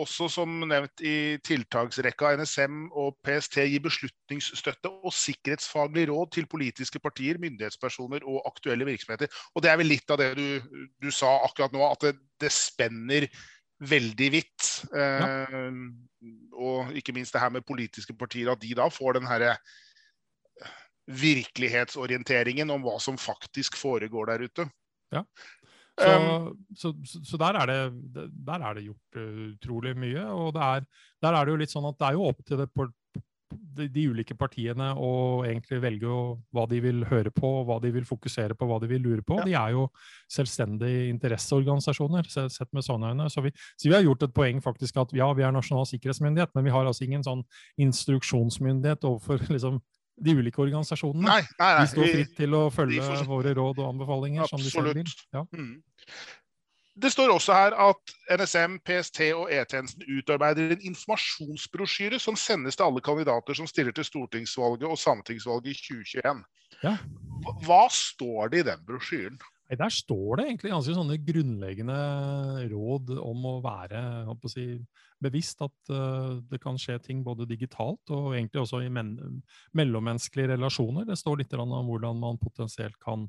også, 0.00 0.28
som 0.32 0.52
nevnt 0.64 1.02
i 1.04 1.36
tiltaksrekka, 1.44 2.30
NSM 2.40 2.86
og 2.96 3.18
PST 3.26 3.58
gir 3.66 3.82
beslutningsstøtte 3.84 4.88
og 4.88 5.12
sikkerhetsfaglig 5.12 6.06
råd 6.08 6.30
til 6.36 6.48
politiske 6.48 7.02
partier, 7.02 7.40
myndighetspersoner 7.42 8.24
og 8.24 8.40
aktuelle 8.48 8.86
virksomheter. 8.88 9.28
Og 9.54 9.62
Det 9.62 9.72
er 9.72 9.80
vel 9.82 9.90
litt 9.90 10.14
av 10.14 10.20
det 10.22 10.30
du, 10.38 10.46
du 11.02 11.10
sa 11.12 11.34
akkurat 11.44 11.74
nå, 11.76 11.82
at 11.90 12.06
det, 12.06 12.14
det 12.40 12.52
spenner 12.54 13.28
veldig 13.80 14.32
vidt. 14.32 14.70
Ja. 14.94 15.44
Eh, 15.44 15.76
og 16.56 16.96
ikke 16.96 17.14
minst 17.16 17.36
det 17.36 17.42
her 17.42 17.52
med 17.52 17.66
politiske 17.68 18.16
partier, 18.16 18.52
at 18.52 18.62
de 18.62 18.74
da 18.78 18.88
får 18.92 19.18
den 19.18 19.28
herre 19.28 19.56
virkelighetsorienteringen 21.10 22.70
om 22.70 22.84
hva 22.84 22.96
som 23.02 23.18
faktisk 23.18 23.76
foregår 23.80 24.30
der 24.30 24.46
ute. 24.46 24.70
Ja. 25.10 25.24
Så, 26.00 26.12
um, 26.16 26.48
så, 26.76 26.92
så 27.04 27.40
der, 27.40 27.60
er 27.60 27.70
det, 27.70 28.28
der, 28.32 28.64
er 28.64 28.78
det, 28.78 28.86
gjort 28.88 29.20
uh, 29.20 29.42
utrolig 29.50 29.94
mye. 29.98 30.24
Og 30.32 30.56
er, 30.56 30.86
der 31.22 31.36
er 31.36 31.44
det 31.44 31.54
jo 31.54 31.60
litt 31.60 31.74
sånn 31.74 31.88
at 31.90 32.00
det 32.00 32.08
er 32.08 32.18
jo 32.18 32.26
opp 32.30 32.40
til 32.48 32.62
det, 32.62 32.70
de, 33.50 33.86
de, 33.90 34.04
ulike 34.10 34.34
partiene 34.38 34.90
å 34.98 35.10
egentlig 35.46 35.80
velge 35.82 36.16
hva 36.54 36.66
de 36.70 36.80
vil 36.82 37.04
høre 37.10 37.32
på, 37.34 37.50
hva 37.66 37.78
de 37.82 37.92
vil 37.94 38.06
fokusere 38.06 38.56
på, 38.58 38.68
hva 38.68 38.78
de 38.82 38.90
vil 38.90 39.02
lure 39.04 39.24
på. 39.26 39.40
Ja. 39.40 39.46
De 39.46 39.56
er 39.58 39.76
jo 39.76 39.86
selvstendige 40.30 41.08
interesseorganisasjoner, 41.10 42.30
sett 42.30 42.70
med 42.76 42.86
sånne 42.86 43.12
øyne. 43.12 43.28
Så 43.32 43.44
vi, 43.44 43.52
så 43.76 43.88
vi, 43.88 43.96
har 43.96 44.06
gjort 44.06 44.26
et 44.26 44.36
poeng 44.36 44.62
faktisk 44.64 45.00
at 45.02 45.14
ja, 45.16 45.30
vi 45.36 45.46
er 45.46 45.54
nasjonal 45.54 45.88
sikkerhetsmyndighet, 45.90 46.54
men 46.54 46.68
vi 46.68 46.74
har 46.74 46.86
altså 46.86 47.06
ingen 47.06 47.26
sånn 47.26 47.44
instruksjonsmyndighet 47.80 49.06
overfor 49.08 49.42
liksom, 49.54 49.80
de 50.20 50.34
ulike 50.36 50.60
organisasjonene. 50.62 51.24
Nei, 51.26 51.40
nei, 51.58 51.70
nei, 51.76 51.86
de 51.86 51.92
står 51.94 52.12
fritt 52.14 52.36
til 52.36 52.56
å 52.58 52.66
følge 52.74 53.06
får... 53.06 53.24
våre 53.28 53.54
råd 53.56 53.80
og 53.80 53.88
anbefalinger. 53.94 54.44
Absolutt. 54.44 54.72
som 54.74 54.90
de. 54.92 55.04
Ja. 55.36 55.46
Mm. 55.56 55.74
Det 57.00 57.12
står 57.14 57.30
også 57.32 57.54
her 57.56 57.76
at 57.80 58.12
NSM, 58.34 58.76
PST 58.84 59.20
og 59.32 59.52
E-tjenesten 59.54 60.04
utarbeider 60.18 60.74
en 60.74 60.82
informasjonsbrosjyre 60.90 62.18
som 62.20 62.36
sendes 62.36 62.76
til 62.76 62.88
alle 62.88 63.00
kandidater 63.04 63.56
som 63.56 63.68
stiller 63.70 63.94
til 63.96 64.04
stortingsvalget 64.04 64.88
og 64.88 64.98
sametingsvalget 65.00 65.70
i 65.72 65.78
2021. 65.78 66.42
Ja. 66.82 66.96
Hva 67.64 67.84
står 67.94 68.52
det 68.52 68.64
i 68.64 68.68
den 68.68 68.84
brosjyren? 68.88 69.40
Der 69.78 69.92
står 69.94 70.40
det 70.40 70.46
egentlig 70.48 70.72
ganske 70.72 70.94
sånne 70.96 71.16
grunnleggende 71.22 71.98
råd 72.72 73.12
om 73.22 73.44
å 73.46 73.52
være 73.62 74.00
å 74.32 74.50
si, 74.50 74.64
bevisst 75.22 75.62
at 75.62 75.92
uh, 75.94 76.40
det 76.50 76.58
kan 76.62 76.78
skje 76.80 76.96
ting 77.04 77.20
både 77.26 77.46
digitalt 77.46 78.10
og 78.10 78.32
egentlig 78.34 78.64
også 78.64 78.82
i 78.82 78.90
mellommenneskelige 78.90 80.56
relasjoner. 80.56 81.06
Det 81.06 81.18
står 81.20 81.42
litt 81.42 81.54
om 81.54 81.76
hvordan 81.86 82.18
man 82.18 82.40
potensielt 82.42 82.98
kan 83.02 83.28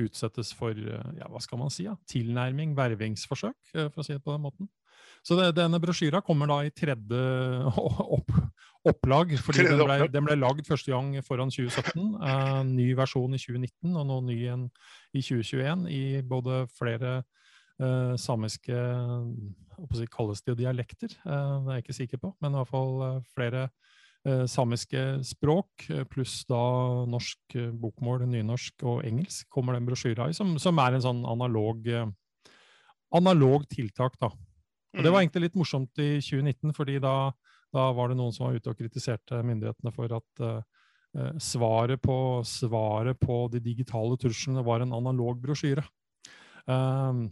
utsettes 0.00 0.52
for 0.56 0.76
ja, 0.76 1.28
hva 1.28 1.40
skal 1.40 1.60
man 1.60 1.72
si, 1.72 1.86
ja, 1.86 1.94
tilnærming, 2.08 2.74
vervingsforsøk, 2.76 3.56
for 3.72 4.00
å 4.02 4.04
si 4.04 4.12
det 4.12 4.24
på 4.24 4.34
den 4.34 4.44
måten. 4.44 4.68
Så 5.26 5.36
det, 5.38 5.50
denne 5.56 5.80
brosjyra 5.82 6.20
kommer 6.24 6.50
da 6.50 6.60
i 6.64 6.72
tredje 6.74 7.20
opp, 8.16 8.32
opplag, 8.86 9.32
fordi 9.44 9.64
den 9.66 9.80
ble, 9.82 9.96
den 10.12 10.26
ble 10.26 10.36
lagd 10.38 10.66
første 10.68 10.92
gang 10.92 11.14
foran 11.26 11.52
2017. 11.52 12.14
Uh, 12.20 12.60
ny 12.68 12.90
versjon 12.98 13.34
i 13.34 13.40
2019 13.40 13.96
og 13.96 14.06
nå 14.08 14.20
ny 14.28 14.36
igjen 14.36 14.68
i 15.16 15.22
2021 15.24 15.86
i 15.92 16.02
både 16.26 16.64
flere 16.76 17.18
uh, 17.22 18.14
samiske 18.20 18.78
si, 19.96 20.06
Kalles 20.12 20.44
det 20.46 20.58
dialekter? 20.60 21.16
Uh, 21.26 21.66
det 21.66 21.72
er 21.72 21.80
jeg 21.80 21.86
ikke 21.86 21.98
sikker 22.00 22.22
på, 22.22 22.32
men 22.40 22.54
i 22.54 22.62
hvert 22.62 22.72
fall 22.72 23.22
flere 23.34 23.68
samiske 24.50 25.00
språk, 25.22 25.84
pluss 26.10 26.40
da 26.50 26.58
norsk 27.06 27.54
bokmål, 27.78 28.24
nynorsk 28.26 28.82
og 28.82 29.04
engelsk, 29.06 29.46
kommer 29.54 29.76
den 29.76 29.86
brosjyra 29.86 30.26
i, 30.26 30.34
som, 30.34 30.56
som, 30.58 30.80
er 30.82 30.96
en 30.96 31.04
sånn 31.04 31.20
analog, 31.30 31.86
analog 33.14 33.68
tiltak, 33.70 34.16
da. 34.18 34.32
Og 34.96 35.04
Det 35.04 35.12
var 35.12 35.20
mm. 35.20 35.22
egentlig 35.22 35.44
litt 35.44 35.60
morsomt 35.60 36.02
i 36.02 36.08
2019, 36.18 36.74
fordi 36.74 36.98
da, 37.04 37.14
da 37.74 37.90
var 37.96 38.10
det 38.10 38.18
noen 38.18 38.34
som 38.34 38.46
var 38.46 38.56
ute 38.56 38.72
og 38.72 38.78
kritiserte 38.78 39.42
myndighetene 39.46 39.92
for 39.94 40.12
at 40.16 40.44
uh, 40.44 41.34
svaret, 41.42 42.00
på, 42.02 42.16
svaret 42.46 43.18
på 43.20 43.40
de 43.52 43.60
digitale 43.64 44.18
truslene 44.20 44.64
var 44.66 44.84
en 44.84 44.94
analog 44.96 45.38
brosjyre. 45.42 45.84
Um, 46.66 47.26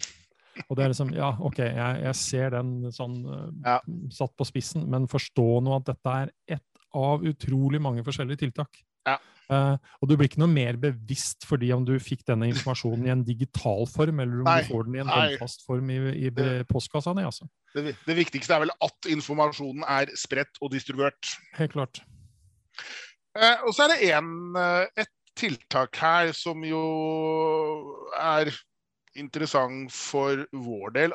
og 0.68 0.76
det 0.78 0.84
er 0.84 0.92
liksom 0.92 1.10
Ja, 1.16 1.32
OK, 1.42 1.58
jeg, 1.64 2.02
jeg 2.04 2.18
ser 2.20 2.54
den 2.54 2.92
sånn 2.94 3.16
uh, 3.26 3.48
ja. 3.64 3.78
satt 4.14 4.34
på 4.38 4.46
spissen, 4.48 4.86
men 4.90 5.10
forstå 5.10 5.48
nå 5.64 5.78
at 5.80 5.88
dette 5.90 6.18
er 6.22 6.34
ett 6.58 6.84
av 6.94 7.24
utrolig 7.26 7.80
mange 7.82 8.04
forskjellige 8.06 8.44
tiltak. 8.44 8.78
Ja. 9.08 9.18
Uh, 9.52 9.76
og 10.00 10.08
du 10.08 10.14
blir 10.16 10.30
ikke 10.30 10.40
noe 10.40 10.48
mer 10.48 10.78
bevisst 10.80 11.44
fordi 11.44 11.68
om 11.74 11.84
du 11.84 11.92
fikk 12.00 12.22
denne 12.28 12.48
informasjonen 12.48 13.08
i 13.08 13.12
en 13.12 13.24
digital 13.26 13.84
form, 13.90 14.22
eller 14.24 14.40
om 14.40 14.48
nei, 14.48 14.60
du 14.64 14.70
får 14.70 14.86
den 14.88 14.96
i 14.96 15.02
en 15.02 15.12
håndfast 15.12 15.66
form 15.66 15.90
i, 15.92 15.98
i 16.28 16.32
postkassa 16.70 17.12
di. 17.18 17.26
Altså. 17.28 17.48
Det, 17.74 17.96
det, 18.06 18.16
viktigste 18.16 18.56
er 18.56 18.64
vel 18.64 18.74
at 18.86 19.10
informasjonen 19.12 19.84
er 19.84 20.12
spredt 20.18 20.62
og 20.62 20.72
distribuert. 20.72 21.34
Helt 21.58 21.76
klart. 21.76 22.00
Uh, 23.36 23.66
og 23.66 23.74
så 23.76 23.86
er 23.86 23.94
det 23.94 24.12
en, 24.14 24.32
uh, 24.56 24.86
et 24.96 25.12
tiltak 25.36 25.98
her 25.98 26.32
som 26.36 26.62
jo 26.66 26.84
er 28.16 28.52
interessant 29.16 29.92
for 29.92 30.46
vår 30.52 30.90
del. 30.96 31.12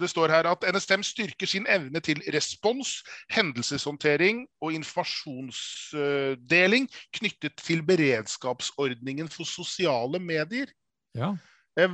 Det 0.00 0.10
står 0.10 0.28
her 0.32 0.44
at 0.50 0.64
NSM 0.74 1.02
styrker 1.06 1.46
sin 1.50 1.66
evne 1.70 2.00
til 2.04 2.18
respons, 2.34 2.88
hendelseshåndtering 3.34 4.36
og 4.62 4.72
informasjonsdeling 4.76 6.84
knyttet 7.18 7.54
til 7.60 7.80
beredskapsordningen 7.86 9.28
for 9.28 9.44
sosiale 9.48 10.18
medier. 10.22 10.66
Ja. 11.14 11.34
Eh, 11.78 11.90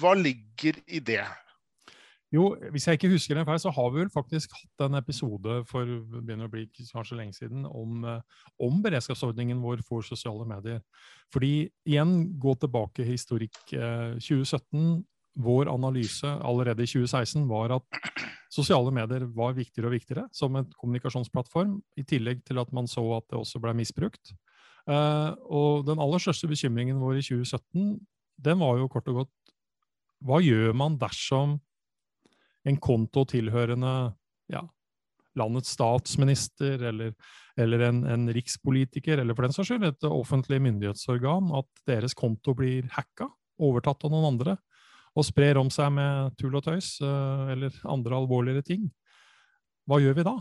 hva 0.00 0.14
ligger 0.18 0.74
i 0.86 0.98
det? 0.98 1.26
Jo, 2.32 2.46
hvis 2.72 2.86
jeg 2.88 2.96
ikke 2.96 3.10
husker 3.12 3.36
den 3.36 3.44
feil, 3.44 3.60
så 3.60 3.70
har 3.76 3.90
vi 3.92 4.00
vel 4.00 4.10
faktisk 4.12 4.54
hatt 4.56 4.84
en 4.86 4.96
episode 4.96 5.58
for 5.68 5.88
begynner 6.14 6.48
å 6.48 6.52
bli 6.52 6.64
kanskje 6.88 7.18
lenge 7.18 7.36
siden 7.36 7.66
om, 7.68 8.06
eh, 8.08 8.44
om 8.58 8.78
beredskapsordningen 8.82 9.60
vår 9.60 9.82
for 9.84 10.00
sosiale 10.06 10.46
medier. 10.48 10.80
Fordi 11.32 11.68
igjen, 11.84 12.38
gå 12.40 12.54
tilbake 12.58 13.04
i 13.04 13.10
historikk. 13.10 13.58
2017, 13.68 14.96
eh, 14.96 15.02
vår 15.44 15.68
analyse 15.68 16.24
allerede 16.24 16.82
i 16.82 16.86
2016 16.88 17.46
var 17.48 17.72
at 17.72 18.00
sosiale 18.52 18.92
medier 18.92 19.26
var 19.32 19.52
viktigere 19.52 19.88
og 19.88 19.96
viktigere 19.96 20.28
som 20.32 20.56
en 20.56 20.70
kommunikasjonsplattform, 20.80 21.82
i 21.96 22.02
tillegg 22.02 22.44
til 22.44 22.58
at 22.58 22.72
man 22.72 22.86
så 22.86 23.04
at 23.16 23.28
det 23.28 23.38
også 23.38 23.60
ble 23.60 23.74
misbrukt. 23.76 24.32
Eh, 24.88 25.34
og 25.52 25.84
den 25.86 26.00
aller 26.00 26.18
største 26.18 26.48
bekymringen 26.48 27.00
vår 27.00 27.20
i 27.20 27.26
2017, 27.28 28.00
den 28.40 28.58
var 28.58 28.80
jo 28.80 28.88
kort 28.88 29.08
og 29.12 29.22
godt 29.22 29.36
hva 30.22 30.38
gjør 30.42 30.74
man 30.78 30.96
dersom 31.00 31.58
en 32.68 32.78
konto 32.82 33.24
tilhørende 33.28 33.92
ja, 34.52 34.62
landets 35.38 35.72
statsminister 35.74 36.82
eller, 36.90 37.14
eller 37.56 37.86
en, 37.88 38.02
en, 38.08 38.26
rikspolitiker, 38.34 39.18
eller 39.18 39.36
for 39.36 39.46
den 39.46 39.54
saks 39.56 39.70
skyld 39.70 39.86
et 39.88 40.08
offentlig 40.08 40.60
myndighetsorgan, 40.62 41.52
at 41.58 41.86
deres 41.88 42.16
konto 42.18 42.54
blir 42.58 42.88
hacka, 42.94 43.30
overtatt 43.62 44.04
av 44.06 44.12
noen 44.12 44.34
andre, 44.34 44.56
og 45.12 45.26
sprer 45.28 45.60
om 45.60 45.68
seg 45.72 45.92
med 45.92 46.36
tull 46.40 46.54
og 46.56 46.64
tøys 46.64 46.94
eh, 47.04 47.52
eller 47.52 47.74
andre 47.84 48.16
alvorligere 48.16 48.64
ting. 48.64 48.86
Hva 49.88 49.98
gjør 50.00 50.16
vi 50.16 50.26
da? 50.28 50.36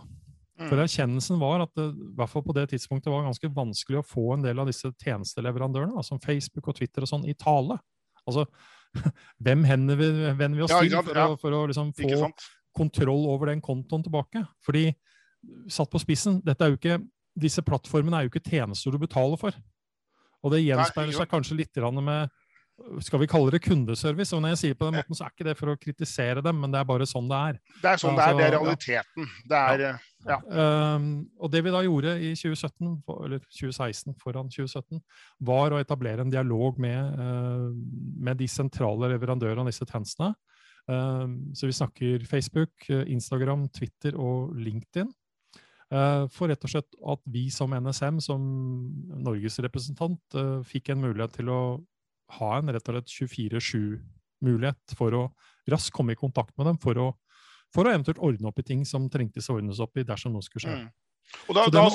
For 0.61 0.77
mm. 0.77 0.83
erkjennelsen 0.83 1.39
var 1.41 1.63
at 1.63 1.71
det 1.77 1.87
i 1.89 2.11
hvert 2.17 2.31
fall 2.31 2.43
på 2.45 2.55
det 2.55 2.67
tidspunktet 2.71 3.11
var 3.11 3.25
ganske 3.25 3.49
vanskelig 3.55 4.01
å 4.01 4.05
få 4.05 4.27
en 4.35 4.45
del 4.45 4.61
av 4.61 4.69
disse 4.69 4.91
tjenesteleverandørene, 5.01 6.03
som 6.05 6.21
Facebook 6.23 6.69
og 6.69 6.77
Twitter 6.77 7.05
og 7.05 7.11
sånn, 7.11 7.25
i 7.27 7.35
tale. 7.37 7.79
Altså, 8.27 8.45
hvem 9.45 9.63
hender 9.67 9.99
vi, 9.99 10.09
oss 10.65 10.73
ja, 10.73 10.81
til 10.83 10.97
for, 10.99 11.17
ja. 11.17 11.27
å, 11.29 11.39
for 11.39 11.55
å 11.55 11.63
liksom 11.69 11.93
få 11.97 12.29
kontroll 12.77 13.27
over 13.31 13.51
den 13.51 13.63
kontoen 13.63 14.03
tilbake? 14.05 14.43
Fordi, 14.65 14.89
satt 15.71 15.91
på 15.91 16.01
spissen, 16.01 16.39
er 16.47 16.75
ikke, 16.77 16.99
disse 17.39 17.63
plattformene 17.65 18.19
er 18.19 18.27
jo 18.27 18.33
ikke 18.33 18.43
tjenester 18.51 18.93
du 18.93 19.01
betaler 19.01 19.39
for. 19.39 19.55
Og 20.41 20.55
det 20.55 20.63
gjenspeiler 20.63 21.15
seg 21.15 21.29
kanskje 21.31 21.59
litt 21.59 21.81
med 22.01 22.31
skal 23.05 23.21
vi 23.21 23.27
kalle 23.29 23.51
det 23.53 23.61
kundeservice? 23.65 24.33
Og 24.35 24.41
når 24.43 24.53
jeg 24.53 24.59
sier 24.61 24.77
på 24.77 24.87
den 24.87 24.97
måten, 24.99 25.17
så 25.17 25.25
er 25.25 25.33
ikke 25.33 25.47
det 25.47 25.55
for 25.59 25.71
å 25.71 25.77
kritisere 25.79 26.43
dem, 26.45 26.59
men 26.61 26.73
det 26.73 26.81
er 26.81 26.87
bare 26.89 27.07
sånn 27.09 27.29
det 27.31 27.39
er. 27.51 27.59
Det 27.81 27.91
er 27.91 28.01
sånn 28.01 28.15
altså, 28.15 28.25
det 28.25 28.27
er, 28.27 28.37
det 28.39 28.45
er 28.45 28.55
realiteten. 28.57 29.29
Det 29.51 29.61
er, 29.61 29.83
ja. 29.85 29.93
ja. 30.29 30.39
Um, 30.95 31.07
og 31.41 31.53
det 31.53 31.63
vi 31.65 31.73
da 31.73 31.83
gjorde 31.85 32.15
i 32.19 32.33
2017, 32.37 32.91
eller 33.17 33.43
2016 33.47 34.17
foran 34.21 34.51
2017, 34.53 35.01
var 35.51 35.75
å 35.75 35.81
etablere 35.81 36.25
en 36.25 36.33
dialog 36.33 36.79
med, 36.81 37.17
uh, 37.19 37.69
med 38.27 38.41
de 38.41 38.49
sentrale 38.51 39.11
leverandørene 39.15 39.65
av 39.65 39.71
disse 39.71 39.87
tjenestene. 39.87 40.33
Um, 40.89 41.53
så 41.55 41.69
vi 41.69 41.77
snakker 41.77 42.27
Facebook, 42.29 42.89
Instagram, 42.89 43.67
Twitter 43.75 44.17
og 44.19 44.55
LinkedIn. 44.57 45.11
Uh, 45.91 46.23
for 46.31 46.47
rett 46.47 46.61
og 46.63 46.71
slett 46.71 46.95
at 47.11 47.19
vi 47.27 47.49
som 47.51 47.73
NSM, 47.75 48.21
som 48.23 48.43
Norges 49.19 49.59
representant, 49.59 50.21
uh, 50.39 50.61
fikk 50.63 50.93
en 50.93 51.01
mulighet 51.03 51.35
til 51.35 51.51
å 51.51 51.61
ha 52.37 52.51
en 52.57 52.71
rett 52.73 52.87
og 52.89 52.97
slett 52.97 53.13
24-7-mulighet 53.17 54.95
for 54.97 55.17
å 55.17 55.23
raskt 55.71 55.93
komme 55.95 56.15
i 56.15 56.19
kontakt 56.19 56.55
med 56.57 56.71
dem, 56.71 56.79
for 56.81 56.97
å, 56.99 57.09
for 57.73 57.85
å, 57.85 57.93
eventuelt 57.93 58.21
ordne 58.23 58.49
opp 58.49 58.61
i 58.61 58.67
ting 58.67 58.85
som 58.87 59.09
trengtes 59.11 59.49
å 59.51 59.59
ordnes 59.59 59.81
opp 59.83 59.99
i 59.99 60.07
dersom 60.07 60.33
noe 60.35 60.45
skulle 60.45 60.65
skje. 60.65 60.77
Mm. 60.79 60.89
Og, 61.47 61.53
da, 61.55 61.65
da, 61.71 61.85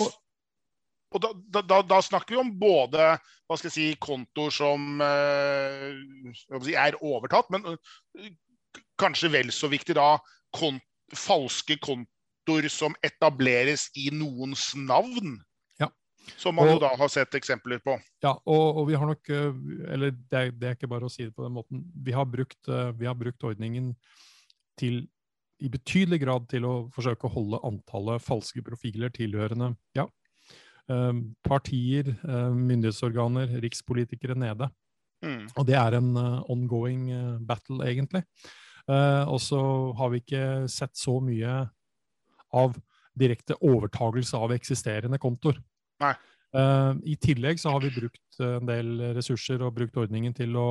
og 1.16 1.22
da, 1.22 1.62
da, 1.62 1.80
da, 1.84 2.00
snakker 2.04 2.36
vi 2.36 2.40
om 2.40 2.52
både 2.60 3.10
hva 3.46 3.58
skal 3.58 3.68
jeg 3.70 3.76
si, 3.76 3.88
kontoer 4.02 4.54
som 4.54 5.02
eh, 5.04 6.72
er 6.72 6.96
overtatt, 7.04 7.50
men 7.54 7.66
uh, 7.66 8.30
kanskje 9.00 9.32
vel 9.34 9.52
så 9.54 9.70
viktig 9.72 9.96
da 9.98 10.16
kont 10.56 10.82
falske 11.14 11.76
kontoer 11.82 12.66
som 12.72 12.96
etableres 13.06 13.86
i 13.94 14.08
noens 14.14 14.72
navn. 14.74 15.36
Som 16.34 16.56
man 16.58 16.66
og, 16.66 16.76
jo 16.76 16.82
da 16.82 16.92
har 16.98 17.10
sett 17.12 17.34
eksempler 17.38 17.80
på. 17.84 17.96
Ja, 18.24 18.34
og, 18.34 18.80
og 18.80 18.88
vi 18.90 18.96
har 18.98 19.08
nok 19.08 19.28
eh, 19.32 19.60
Eller 19.94 20.14
det 20.14 20.38
er, 20.38 20.50
det 20.52 20.68
er, 20.68 20.78
ikke 20.78 20.90
bare 20.90 21.08
å 21.08 21.12
si 21.12 21.26
det 21.26 21.34
på 21.36 21.44
den 21.46 21.54
måten. 21.54 21.84
Vi 22.04 22.14
har 22.16 22.26
brukt, 22.28 22.58
eh, 22.68 22.90
vi 22.98 23.08
har 23.08 23.16
brukt 23.18 23.46
ordningen 23.46 23.92
til 24.80 25.04
i 25.64 25.70
betydelig 25.72 26.18
grad 26.20 26.48
til 26.50 26.66
å 26.68 26.74
forsøke 26.92 27.24
å 27.24 27.32
holde 27.32 27.62
antallet 27.64 28.20
falske 28.20 28.60
profiler 28.60 29.08
tilhørende 29.14 29.70
ja, 29.96 30.04
eh, 30.92 31.22
partier, 31.46 32.10
myndighetsorganer, 32.52 33.54
rikspolitikere 33.64 34.36
nede. 34.36 34.68
Mm. 35.24 35.46
Og 35.54 35.64
det 35.64 35.78
er 35.80 35.96
en 35.96 36.10
ongoing 36.52 37.08
battle, 37.48 37.80
egentlig. 37.88 38.20
Og 38.86 39.40
så 39.42 39.58
har 39.98 40.12
vi 40.12 40.20
ikke 40.20 40.42
sett 40.70 40.92
så 41.00 41.16
mye 41.24 41.54
av 42.54 42.76
direkte 43.16 43.56
overtagelse 43.64 44.36
av 44.36 44.52
eksisterende 44.54 45.18
kontoer. 45.18 45.56
Uh, 46.56 46.96
I 47.04 47.16
tillegg 47.20 47.60
så 47.60 47.72
har 47.74 47.82
vi 47.84 47.92
brukt 47.92 48.38
eh, 48.40 48.56
en 48.56 48.68
del 48.68 49.00
ressurser 49.16 49.60
og 49.60 49.74
brukt 49.76 49.96
ordningen 50.00 50.32
til 50.36 50.54
å 50.56 50.68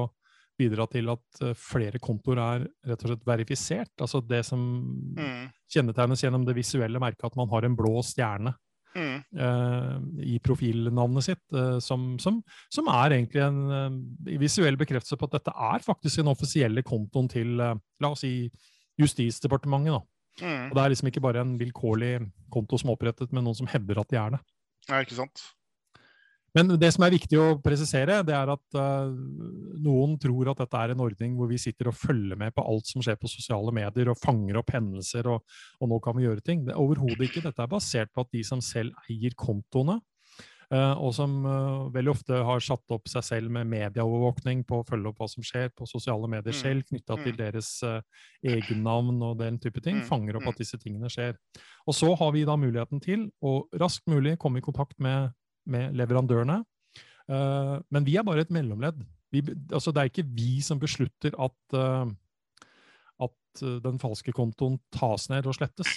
bidra 0.58 0.88
til 0.89 1.12
at 1.12 1.41
uh, 1.44 1.51
flere 1.60 2.00
kontoer 2.01 2.39
er 2.41 2.63
rett 2.89 3.03
og 3.03 3.12
slett 3.12 3.25
verifisert. 3.27 3.91
Altså 4.01 4.24
det 4.25 4.41
som 4.48 4.62
mm. 5.17 5.50
kjennetegnes 5.75 6.24
gjennom 6.24 6.46
det 6.48 6.55
visuelle 6.58 7.01
merket 7.01 7.27
at 7.27 7.36
man 7.38 7.51
har 7.51 7.67
en 7.67 7.75
blå 7.77 8.00
stjerne 8.08 8.55
mm. 8.96 9.20
uh, 9.38 10.00
i 10.25 10.39
profilnavnet 10.41 11.27
sitt, 11.27 11.44
som, 11.84 12.08
som, 12.24 12.39
som, 12.74 12.89
er 13.03 13.20
egentlig 13.20 13.44
en 13.46 14.00
visuell 14.41 14.79
bekreftelse 14.79 15.20
på 15.20 15.29
at 15.29 15.38
dette 15.38 15.53
er 15.53 15.86
faktisk 15.86 16.24
den 16.24 16.34
offisielle 16.34 16.86
kontoen 16.88 17.29
til, 17.29 17.60
la 17.60 18.13
oss 18.15 18.25
si, 18.25 18.50
Justisdepartementet. 18.96 19.91
da. 19.91 20.01
Mm. 20.39 20.70
Og 20.70 20.75
Det 20.75 20.82
er 20.82 20.91
liksom 20.91 21.10
ikke 21.12 21.24
bare 21.24 21.41
en 21.44 21.58
vilkårlig 21.60 22.13
konto 22.51 22.79
som 22.79 22.89
er 22.89 22.98
opprettet 22.98 23.34
med 23.36 23.44
noen 23.44 23.58
som 23.58 23.67
hevder 23.67 24.00
at 24.00 24.12
de 24.12 24.20
er 24.20 24.38
det. 24.38 24.39
Ja, 24.89 25.01
ikke 25.01 25.18
sant. 25.18 25.44
Men 26.56 26.72
det 26.80 26.88
som 26.96 27.04
er 27.04 27.12
viktig 27.12 27.36
å 27.36 27.58
presisere, 27.60 28.22
det 28.24 28.32
er 28.36 28.50
at 28.54 28.77
uh, 28.80 29.12
noen 29.84 30.13
tror 30.22 30.54
at 30.54 30.62
dette 30.62 30.80
er 30.80 30.94
en 30.94 31.01
ordning 31.04 31.34
hvor 31.36 31.50
vi 31.51 31.60
sitter 31.60 31.89
og 31.92 31.98
følger 32.00 32.39
med 32.39 32.56
på 32.56 32.63
alt 32.63 32.88
som 32.88 33.04
skjer 33.04 33.18
på 33.20 33.27
sosiale 33.27 33.74
medier 33.75 34.08
og 34.13 34.22
fanger 34.22 34.62
opp 34.62 34.72
hendelser, 34.72 35.27
og, 35.34 35.44
og 35.84 35.92
nå 35.92 36.00
kan 36.06 36.15
vi 36.15 36.24
gjøre 36.24 36.46
ting. 36.46 36.63
Det 36.63 36.72
er 36.72 36.80
Overhodet 36.80 37.27
ikke. 37.27 37.44
Dette 37.44 37.65
er 37.65 37.72
basert 37.72 38.13
på 38.15 38.24
at 38.24 38.32
de 38.32 38.46
som 38.48 38.63
selv 38.63 38.96
eier 39.12 39.36
kontoene, 39.36 40.00
og 40.74 41.12
som 41.14 41.34
uh, 41.46 41.88
veldig 41.94 42.12
ofte 42.12 42.40
har 42.48 42.64
satt 42.64 42.94
opp 42.96 43.10
seg 43.10 43.26
selv 43.26 43.54
med 43.54 43.70
medieovervåkning 43.70 44.64
på 44.68 44.80
å 44.82 44.86
følge 44.88 45.12
opp 45.12 45.22
hva 45.22 45.28
som 45.30 45.46
skjer 45.46 45.70
på 45.78 45.88
sosiale 45.90 46.30
medier 46.32 46.56
mm. 46.56 46.60
selv, 46.60 46.86
knytta 46.90 47.18
til 47.22 47.36
mm. 47.36 47.40
deres 47.40 47.70
uh, 47.86 48.00
egennavn 48.42 49.22
og 49.28 49.38
den 49.44 49.60
type 49.62 49.84
ting. 49.86 50.02
Mm. 50.02 50.08
Fanger 50.10 50.40
opp 50.40 50.50
at 50.54 50.62
disse 50.62 50.80
tingene 50.82 51.12
skjer. 51.14 51.38
Og 51.86 51.98
så 51.98 52.10
har 52.18 52.34
vi 52.34 52.46
da 52.48 52.58
muligheten 52.58 53.04
til 53.04 53.28
å 53.46 53.60
raskt 53.78 54.10
mulig 54.10 54.38
komme 54.42 54.62
i 54.62 54.66
kontakt 54.66 54.98
med, 54.98 55.36
med 55.70 55.94
leverandørene. 55.98 56.64
men 57.90 58.06
vi 58.06 58.18
er 58.18 58.24
bare 58.26 58.44
et 58.46 58.52
mellomledd. 58.54 59.00
Vi, 59.34 59.42
altså 59.74 59.92
det 59.92 60.02
er 60.02 60.10
ikke 60.12 60.28
vi 60.30 60.62
som 60.62 60.80
beslutter 60.82 61.34
at, 61.42 61.78
at 63.22 63.64
den 63.86 63.98
falske 64.02 64.34
kontoen 64.34 64.78
tas 64.94 65.30
ned 65.30 65.46
og 65.50 65.58
slettes. 65.58 65.90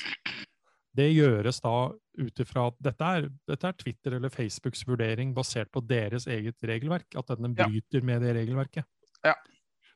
Det 0.99 1.07
gjøres 1.13 1.61
da 1.63 1.75
ut 2.19 2.43
ifra 2.43 2.67
at 2.73 2.79
dette 2.83 3.11
er, 3.19 3.29
dette 3.47 3.71
er, 3.71 3.77
Twitter 3.79 4.17
eller 4.17 4.33
Facebooks 4.35 4.83
vurdering 4.89 5.31
basert 5.37 5.71
på 5.75 5.83
deres 5.87 6.27
eget 6.31 6.59
regelverk. 6.67 7.07
At 7.19 7.31
denne 7.31 7.53
bryter 7.55 8.01
ja. 8.01 8.07
med 8.11 8.27
det 8.27 8.35
regelverket. 8.41 8.89
Ja. 9.27 9.37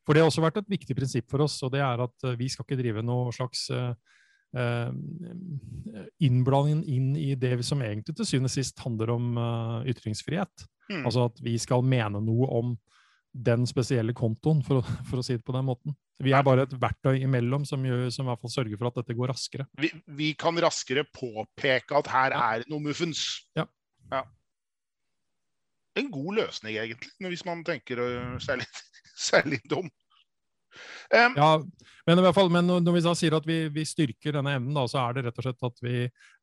For 0.07 0.15
det 0.15 0.23
har 0.23 0.31
også 0.31 0.45
vært 0.45 0.61
et 0.63 0.71
viktig 0.71 0.97
prinsipp 0.99 1.29
for 1.31 1.45
oss, 1.45 1.61
og 1.63 1.73
det 1.75 1.83
er 1.83 2.03
at 2.03 2.27
uh, 2.27 2.35
vi 2.39 2.49
skal 2.51 2.67
ikke 2.67 2.81
drive 2.81 3.05
noe 3.07 3.35
slags 3.35 3.69
uh, 3.71 3.95
innblanding 6.21 6.83
inn 6.93 7.13
i 7.17 7.31
det 7.41 7.55
som 7.65 7.81
egentlig 7.81 8.19
til 8.19 8.29
syvende 8.29 8.51
og 8.51 8.57
sist 8.57 8.83
handler 8.85 9.15
om 9.15 9.29
uh, 9.39 9.79
ytringsfrihet. 9.89 10.67
Mm. 10.91 11.05
Altså 11.07 11.29
at 11.31 11.39
vi 11.45 11.55
skal 11.63 11.87
mene 11.87 12.21
noe 12.21 12.49
om 12.53 12.75
den 13.33 13.65
spesielle 13.69 14.15
kontoen, 14.17 14.61
for 14.67 14.83
å, 14.83 14.85
for 15.09 15.21
å, 15.23 15.27
si 15.27 15.39
det 15.39 15.47
på 15.47 15.55
den 15.57 15.69
måten. 15.69 15.97
Vi 16.23 16.35
er 16.37 16.45
bare 16.47 16.67
et 16.67 16.75
verktøy 16.79 17.17
imellom 17.25 17.65
som, 17.67 17.83
gjør, 17.87 18.05
som 18.15 18.27
i 18.27 18.31
hvert 18.31 18.43
fall 18.45 18.53
sørger 18.53 18.79
for 18.79 18.91
at 18.91 19.01
dette 19.01 19.17
går 19.19 19.33
raskere. 19.33 19.67
Vi, 19.81 19.91
vi 20.19 20.29
kan 20.39 20.59
raskere 20.63 21.07
påpeke 21.09 21.99
at 21.99 22.11
her 22.13 22.37
ja. 22.37 22.45
er 22.55 22.67
noe 22.71 22.85
muffens. 22.85 23.25
Ja. 23.59 23.67
ja. 24.13 24.23
En 25.99 26.13
god 26.13 26.39
løsning, 26.39 26.77
egentlig, 26.79 27.33
hvis 27.33 27.45
man 27.49 27.65
tenker 27.67 28.05
seg 28.45 28.63
litt, 28.63 28.85
seg 29.29 29.51
litt 29.51 29.77
om. 29.77 29.91
Um, 31.13 31.35
ja, 31.37 31.49
men 32.07 32.19
i 32.19 32.23
hvert 32.25 32.37
fall, 32.37 32.49
men 32.53 32.71
når 32.71 32.95
vi 32.97 33.03
da 33.05 33.13
sier 33.19 33.35
at 33.37 33.47
vi, 33.49 33.59
vi 33.75 33.85
styrker 33.85 34.39
denne 34.39 34.55
evnen, 34.57 34.73
da, 34.77 34.87
så 34.89 35.03
er 35.03 35.19
det 35.19 35.27
rett 35.27 35.41
og 35.43 35.47
slett 35.47 35.67
at 35.69 35.83
vi, 35.85 35.97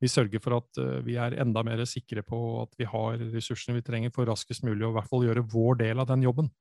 vi 0.03 0.11
sørger 0.11 0.43
for 0.43 0.59
at 0.59 0.81
uh, 0.81 0.99
vi 1.05 1.15
er 1.17 1.37
enda 1.41 1.63
mer 1.65 1.81
sikre 1.89 2.21
på 2.25 2.39
at 2.61 2.75
vi 2.77 2.87
har 2.89 3.17
ressursene 3.33 3.79
vi 3.79 3.85
trenger 3.87 4.13
for 4.13 4.29
raskest 4.29 4.65
mulig 4.67 4.85
å 4.85 4.91
i 4.93 4.97
hvert 4.99 5.09
fall 5.09 5.25
gjøre 5.25 5.47
vår 5.49 5.81
del 5.81 6.03
av 6.03 6.11
den 6.11 6.27
jobben. 6.27 6.51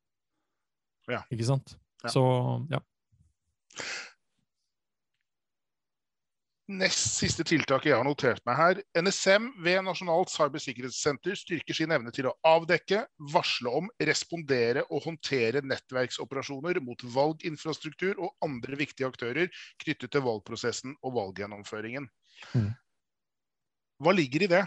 Ja. 1.12 1.20
Ikke 1.32 1.50
sant? 1.50 1.76
Ja. 2.04 2.12
Så 2.14 2.24
ja. 2.72 2.80
Nest 6.68 7.14
siste 7.16 7.46
tiltaket 7.48 7.88
jeg 7.88 7.96
har 7.96 8.04
notert 8.04 8.42
meg 8.44 8.58
her. 8.58 8.80
NSM 9.00 9.46
ved 9.64 9.78
Nasjonalt 9.86 10.28
cybersikkerhetssenter 10.28 11.38
styrker 11.40 11.76
sin 11.78 11.94
evne 11.96 12.12
til 12.12 12.28
å 12.28 12.34
avdekke, 12.44 13.06
varsle 13.32 13.72
om, 13.80 13.88
respondere 14.04 14.82
og 14.92 15.06
håndtere 15.06 15.62
nettverksoperasjoner 15.64 16.82
mot 16.84 17.06
valginfrastruktur 17.14 18.20
og 18.20 18.34
andre 18.44 18.76
viktige 18.82 19.08
aktører 19.08 19.48
knyttet 19.80 20.12
til 20.12 20.26
valgprosessen 20.26 20.92
og 21.00 21.16
valggjennomføringen. 21.16 22.10
Mm. 22.52 22.68
Hva 24.04 24.14
ligger 24.14 24.44
i 24.44 24.52
det? 24.52 24.62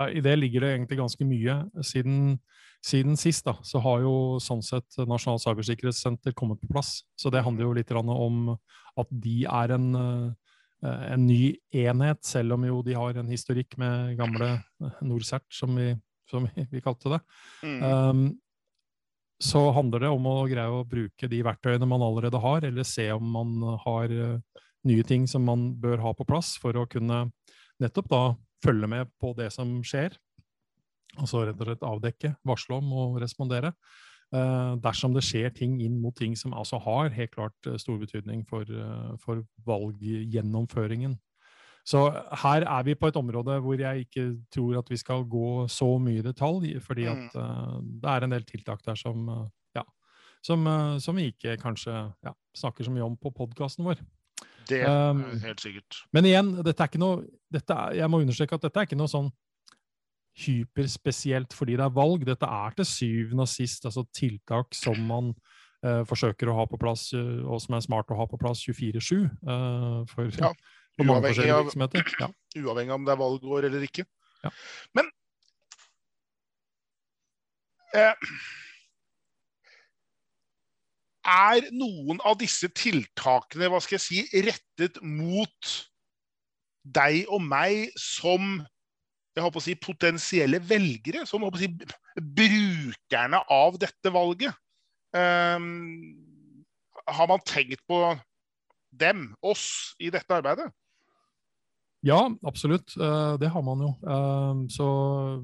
I 0.00 0.20
det 0.24 0.36
ligger 0.36 0.66
det 0.66 0.74
egentlig 0.74 1.00
ganske 1.00 1.24
mye. 1.32 1.56
Siden 1.80 2.36
siden 2.84 3.16
sist 3.20 3.44
da, 3.44 3.56
så 3.66 3.80
har 3.84 4.04
jo 4.04 4.14
sånn 4.40 4.62
sett 4.64 4.96
Nasjonalt 5.08 5.44
cybersikkerhetssenter 5.44 6.32
kommet 6.36 6.62
på 6.62 6.70
plass. 6.72 7.02
Så 7.18 7.32
det 7.32 7.42
handler 7.44 7.68
jo 7.68 7.74
litt 7.76 7.92
om 7.92 8.54
at 8.54 9.10
de 9.10 9.44
er 9.44 9.74
en, 9.76 9.88
eh, 10.00 11.02
en 11.12 11.26
ny 11.26 11.56
enhet, 11.76 12.24
selv 12.24 12.56
om 12.56 12.64
jo 12.64 12.80
de 12.82 12.96
har 12.96 13.20
en 13.20 13.28
historikk 13.28 13.76
med 13.76 14.16
gamle 14.16 14.62
NorCERT, 15.04 15.44
som 15.52 15.76
vi, 15.76 15.92
som 16.30 16.48
vi 16.54 16.80
kalte 16.80 17.12
det. 17.16 17.20
Mm. 17.62 17.82
Um, 17.84 18.24
så 19.40 19.70
handler 19.72 20.04
det 20.04 20.12
om 20.12 20.26
å 20.28 20.48
greie 20.48 20.68
å 20.68 20.84
bruke 20.84 21.28
de 21.28 21.40
verktøyene 21.44 21.88
man 21.88 22.02
allerede 22.04 22.40
har, 22.40 22.64
eller 22.64 22.84
se 22.84 23.10
om 23.12 23.24
man 23.36 23.78
har 23.84 24.12
uh, 24.12 24.64
nye 24.88 25.04
ting 25.04 25.26
som 25.28 25.44
man 25.44 25.70
bør 25.80 26.00
ha 26.04 26.12
på 26.16 26.26
plass 26.28 26.56
for 26.60 26.76
å 26.76 26.88
kunne 26.88 27.26
nettopp 27.80 28.08
da 28.08 28.24
følge 28.64 28.88
med 28.88 29.08
på 29.20 29.32
det 29.36 29.48
som 29.54 29.78
skjer, 29.84 30.16
Altså 31.20 31.44
rett 31.46 31.60
og 31.60 31.68
slett 31.68 31.86
avdekke, 31.86 32.34
varsle 32.48 32.78
om 32.80 32.94
og 32.96 33.20
respondere. 33.22 33.74
Uh, 34.30 34.76
dersom 34.78 35.14
det 35.16 35.24
skjer 35.26 35.50
ting 35.50 35.80
inn 35.82 35.96
mot 35.98 36.14
ting 36.14 36.36
som 36.38 36.52
altså 36.54 36.78
har 36.84 37.10
helt 37.16 37.32
klart 37.34 37.66
uh, 37.66 37.74
stor 37.82 37.96
betydning 37.98 38.44
for, 38.46 38.62
uh, 38.62 39.16
for, 39.18 39.42
valggjennomføringen. 39.66 41.16
Så 41.82 42.04
her 42.44 42.62
er 42.62 42.84
vi 42.86 42.94
på 42.94 43.08
et 43.10 43.18
område 43.18 43.56
hvor 43.64 43.80
jeg 43.80 44.04
ikke 44.04 44.26
tror 44.54 44.78
at 44.78 44.92
vi 44.92 45.00
skal 45.00 45.24
gå 45.26 45.66
så 45.72 45.88
mye 45.98 46.20
i 46.20 46.26
detalj, 46.26 46.76
fordi 46.84 47.08
at 47.10 47.34
uh, 47.34 47.80
det 47.82 48.12
er 48.12 48.26
en 48.26 48.36
del 48.36 48.46
tiltak 48.46 48.84
der 48.86 49.00
som, 49.00 49.26
ja, 49.74 49.82
som, 50.46 50.68
som 51.02 51.18
vi 51.18 51.32
ikke 51.32 51.58
kanskje 51.58 51.96
ja, 52.22 52.36
snakker 52.54 52.86
så 52.86 52.94
mye 52.94 53.08
om 53.08 53.18
på 53.18 53.34
podkasten 53.34 53.88
vår. 53.88 53.98
Det 54.70 54.82
er 54.84 55.10
um, 55.10 55.24
helt 55.42 55.62
sikkert. 55.62 56.04
Men 56.14 56.28
igjen, 56.28 56.52
dette 56.62 56.84
er 56.84 56.90
ikke 56.90 57.02
noe, 57.02 57.24
dette 57.52 57.74
er, 57.74 57.98
jeg 57.98 58.12
må 58.12 58.20
understreke 58.22 58.54
at 58.54 58.66
dette 58.66 58.78
er 58.82 58.88
ikke 58.88 58.98
noe 59.00 59.10
sånn 59.10 59.30
hyperspesielt 60.38 61.54
fordi 61.56 61.76
det 61.78 61.84
er 61.84 61.94
valg. 61.94 62.24
Dette 62.26 62.46
er 62.46 62.76
til 62.76 62.88
syvende 62.88 63.46
og 63.46 63.50
sist 63.50 63.86
altså 63.88 64.04
tiltak 64.16 64.74
som 64.76 64.98
man 65.08 65.32
uh, 65.86 66.02
forsøker 66.08 66.50
å 66.50 66.56
ha 66.60 66.66
på 66.70 66.80
plass, 66.80 67.10
uh, 67.16 67.42
og 67.46 67.60
som 67.62 67.76
er 67.76 67.84
smart 67.84 68.12
å 68.12 68.18
ha 68.20 68.28
på 68.30 68.40
plass 68.40 68.62
24-7 68.68 69.12
uh, 69.18 69.26
eh, 69.54 69.98
for, 70.10 70.32
ja, 70.38 70.52
for 70.96 71.08
mange 71.08 71.28
forskjellige 71.28 71.60
virksomheter. 71.64 72.16
Ja. 72.20 72.30
Uavhengig 72.62 72.96
om 72.96 73.06
det 73.06 73.14
er 73.14 73.22
valgår 73.22 73.70
eller 73.70 73.86
ikke. 73.86 74.06
Ja. 74.44 74.54
Men 74.96 75.12
er 81.26 81.64
noen 81.74 82.20
av 82.22 82.36
disse 82.38 82.70
tiltakene 82.70 83.66
hva 83.70 83.80
skal 83.82 83.98
jeg 83.98 84.04
si, 84.04 84.42
rettet 84.46 85.00
mot 85.02 85.72
deg 86.86 87.26
og 87.28 87.42
meg 87.44 87.90
som 87.98 88.60
jeg 89.36 89.44
håper 89.44 89.60
å 89.60 89.64
si, 89.64 89.76
potensielle 89.78 90.60
velgere, 90.66 91.22
som 91.28 91.44
håper 91.46 91.60
å 91.60 91.62
si, 91.62 91.70
brukerne 92.40 93.42
av 93.52 93.78
dette 93.80 94.12
valget. 94.12 94.56
Um, 95.14 96.18
har 97.10 97.30
man 97.30 97.42
tenkt 97.46 97.82
på 97.90 98.02
dem, 98.90 99.30
oss, 99.42 99.94
i 100.02 100.10
dette 100.10 100.34
arbeidet? 100.34 100.68
Ja, 102.06 102.22
absolutt. 102.48 102.94
Uh, 102.96 103.36
det 103.38 103.50
har 103.52 103.62
man 103.62 103.82
jo. 103.84 103.90
Uh, 104.02 104.64
så 104.72 104.86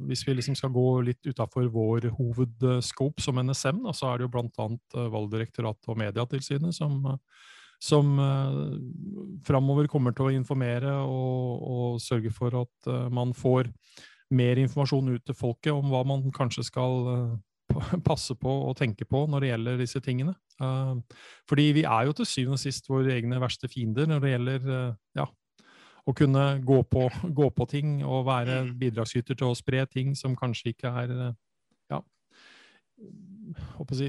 hvis 0.08 0.24
vi 0.26 0.38
liksom 0.38 0.56
skal 0.56 0.72
gå 0.72 0.86
litt 1.04 1.28
utafor 1.28 1.68
vår 1.72 2.08
hovedscope 2.16 3.22
som 3.22 3.38
NSM, 3.42 3.84
så 3.92 4.10
er 4.10 4.18
det 4.18 4.26
jo 4.26 4.32
bl.a. 4.32 4.68
Uh, 4.96 5.10
Valgdirektoratet 5.12 5.92
og 5.92 6.00
Mediatilsynet 6.00 6.74
som 6.74 6.96
uh, 7.12 7.18
som 7.82 8.18
uh, 8.18 8.76
framover 9.46 9.88
kommer 9.90 10.14
til 10.16 10.28
å 10.28 10.34
informere 10.34 10.92
og, 11.04 11.66
og 11.66 11.98
sørge 12.02 12.32
for 12.34 12.56
at 12.62 12.90
uh, 12.90 13.06
man 13.12 13.34
får 13.36 13.70
mer 14.34 14.58
informasjon 14.58 15.12
ut 15.14 15.26
til 15.26 15.36
folket 15.38 15.74
om 15.74 15.92
hva 15.92 16.02
man 16.08 16.24
kanskje 16.34 16.66
skal 16.66 17.10
uh, 17.10 18.00
passe 18.08 18.34
på 18.38 18.52
og 18.68 18.76
tenke 18.78 19.06
på 19.08 19.26
når 19.30 19.44
det 19.44 19.50
gjelder 19.52 19.82
disse 19.84 20.02
tingene. 20.04 20.36
Uh, 20.60 20.96
fordi 21.48 21.70
vi 21.76 21.86
er 21.86 22.08
jo 22.08 22.16
til 22.16 22.30
syvende 22.30 22.60
og 22.60 22.64
sist 22.64 22.88
våre 22.90 23.16
egne 23.16 23.40
verste 23.42 23.70
fiender 23.70 24.08
når 24.10 24.24
det 24.24 24.32
gjelder 24.34 24.70
ja, 25.20 25.26
å 26.06 26.14
kunne 26.16 26.46
gå 26.64 26.80
på, 26.90 27.08
gå 27.40 27.50
på, 27.52 27.68
ting 27.70 27.98
og 28.04 28.26
være 28.30 28.62
mm. 28.66 28.76
bidragsyter 28.80 29.38
til 29.38 29.52
å 29.52 29.58
spre 29.58 29.84
ting 29.90 30.16
som 30.18 30.38
kanskje 30.38 30.72
ikke 30.72 30.96
er 31.04 31.16
si, 33.96 34.08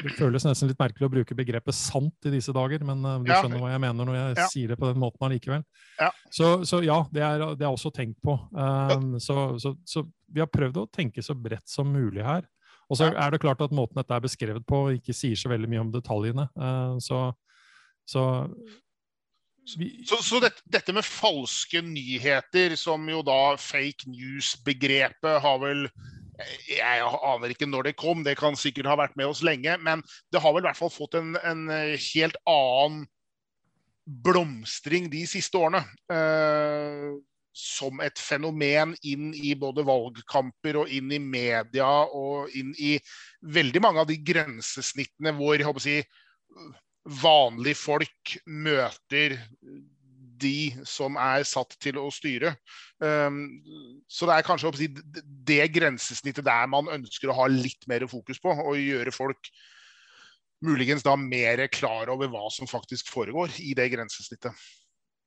Det 0.00 0.12
føles 0.16 0.46
nesten 0.46 0.70
litt 0.70 0.80
merkelig 0.80 1.08
å 1.08 1.12
bruke 1.12 1.36
begrepet 1.38 1.76
'sant' 1.76 2.28
i 2.28 2.34
disse 2.34 2.54
dager, 2.56 2.84
men 2.86 3.04
uh, 3.04 3.18
du 3.22 3.30
ja. 3.30 3.40
skjønner 3.40 3.62
hva 3.62 3.72
jeg 3.72 3.82
mener 3.84 4.08
når 4.08 4.18
jeg 4.18 4.36
ja. 4.38 4.48
sier 4.52 4.72
det 4.72 4.78
på 4.80 4.90
den 4.90 5.00
måten 5.02 5.26
allikevel. 5.28 5.64
Ja. 6.00 6.10
Så, 6.30 6.52
så, 6.68 6.82
ja, 6.86 7.00
det 7.12 7.24
er, 7.26 7.44
det 7.54 7.66
er, 7.66 7.70
også 7.70 7.92
tenkt 7.94 8.20
på. 8.24 8.36
Um, 8.54 9.18
så, 9.22 9.58
så, 9.62 9.74
så, 9.86 10.04
vi 10.30 10.42
har 10.42 10.50
prøvd 10.50 10.82
å 10.82 10.88
tenke 10.92 11.22
så 11.22 11.34
bredt 11.34 11.68
som 11.70 11.90
mulig 11.90 12.24
her. 12.26 12.46
Og 12.90 12.98
så 12.98 13.06
er 13.12 13.30
det 13.30 13.38
klart 13.42 13.60
at 13.62 13.74
måten 13.74 14.00
dette 14.00 14.14
er 14.14 14.22
beskrevet 14.22 14.64
på, 14.66 14.88
ikke 14.96 15.14
sier 15.14 15.38
så 15.38 15.50
veldig 15.50 15.68
mye 15.70 15.82
om 15.84 15.92
detaljene. 15.94 16.48
Uh, 16.58 16.98
så, 16.98 17.22
vi... 19.78 20.04
Så, 20.06 20.18
så 20.26 20.40
dette, 20.42 20.62
dette, 20.66 20.94
med 20.96 21.06
falske 21.06 21.82
nyheter, 21.84 22.74
som 22.80 23.04
jo 23.10 23.22
da 23.26 23.54
fake 23.60 24.10
news-begrepet 24.10 25.38
har 25.44 25.60
vel 25.62 25.86
jeg 26.68 27.06
aner 27.06 27.54
ikke 27.54 27.68
når 27.68 27.90
det 27.90 27.96
kom, 28.00 28.24
det 28.26 28.36
kan 28.40 28.58
sikkert 28.58 28.90
ha 28.90 28.98
vært 29.00 29.16
med 29.20 29.30
oss 29.30 29.42
lenge. 29.46 29.76
Men 29.84 30.04
det 30.32 30.42
har 30.42 30.54
vel 30.54 30.64
i 30.64 30.68
hvert 30.68 30.80
fall 30.80 30.92
fått 30.92 31.16
en, 31.20 31.34
en 31.44 31.66
helt 31.70 32.38
annen 32.48 33.04
blomstring 34.24 35.10
de 35.12 35.24
siste 35.28 35.58
årene. 35.58 35.84
Eh, 36.10 37.10
som 37.60 37.98
et 38.04 38.18
fenomen 38.20 38.94
inn 39.06 39.32
i 39.34 39.54
både 39.58 39.82
valgkamper 39.86 40.78
og 40.82 40.92
inn 40.94 41.10
i 41.12 41.18
media 41.18 41.88
og 42.14 42.52
inn 42.56 42.70
i 42.78 42.94
veldig 43.42 43.82
mange 43.82 44.04
av 44.04 44.08
de 44.08 44.16
grensesnittene 44.22 45.34
hvor 45.36 45.58
jeg 45.58 45.82
si, 45.82 45.96
vanlige 47.20 47.80
folk 47.80 48.36
møter 48.46 49.34
de 50.40 50.84
som 50.88 51.16
er 51.20 51.44
satt 51.48 51.76
til 51.82 51.98
å 52.00 52.08
styre. 52.14 52.54
Um, 53.00 53.42
så 54.10 54.28
det 54.28 54.36
er 54.36 54.46
kanskje 54.46 54.72
si, 54.78 54.88
det 55.48 55.62
grensesnittet 55.74 56.46
der 56.46 56.70
man 56.70 56.90
ønsker 56.92 57.30
å 57.30 57.36
ha 57.42 57.48
litt 57.50 57.86
mer 57.90 58.06
fokus 58.10 58.40
på, 58.42 58.52
og 58.52 58.80
gjøre 58.80 59.14
folk 59.14 59.52
muligens 60.64 61.04
da 61.06 61.14
mer 61.16 61.62
klar 61.72 62.10
over 62.12 62.28
hva 62.32 62.48
som 62.52 62.68
faktisk 62.68 63.08
foregår 63.12 63.54
i 63.64 63.72
det 63.76 63.88
grensesnittet. 63.94 64.56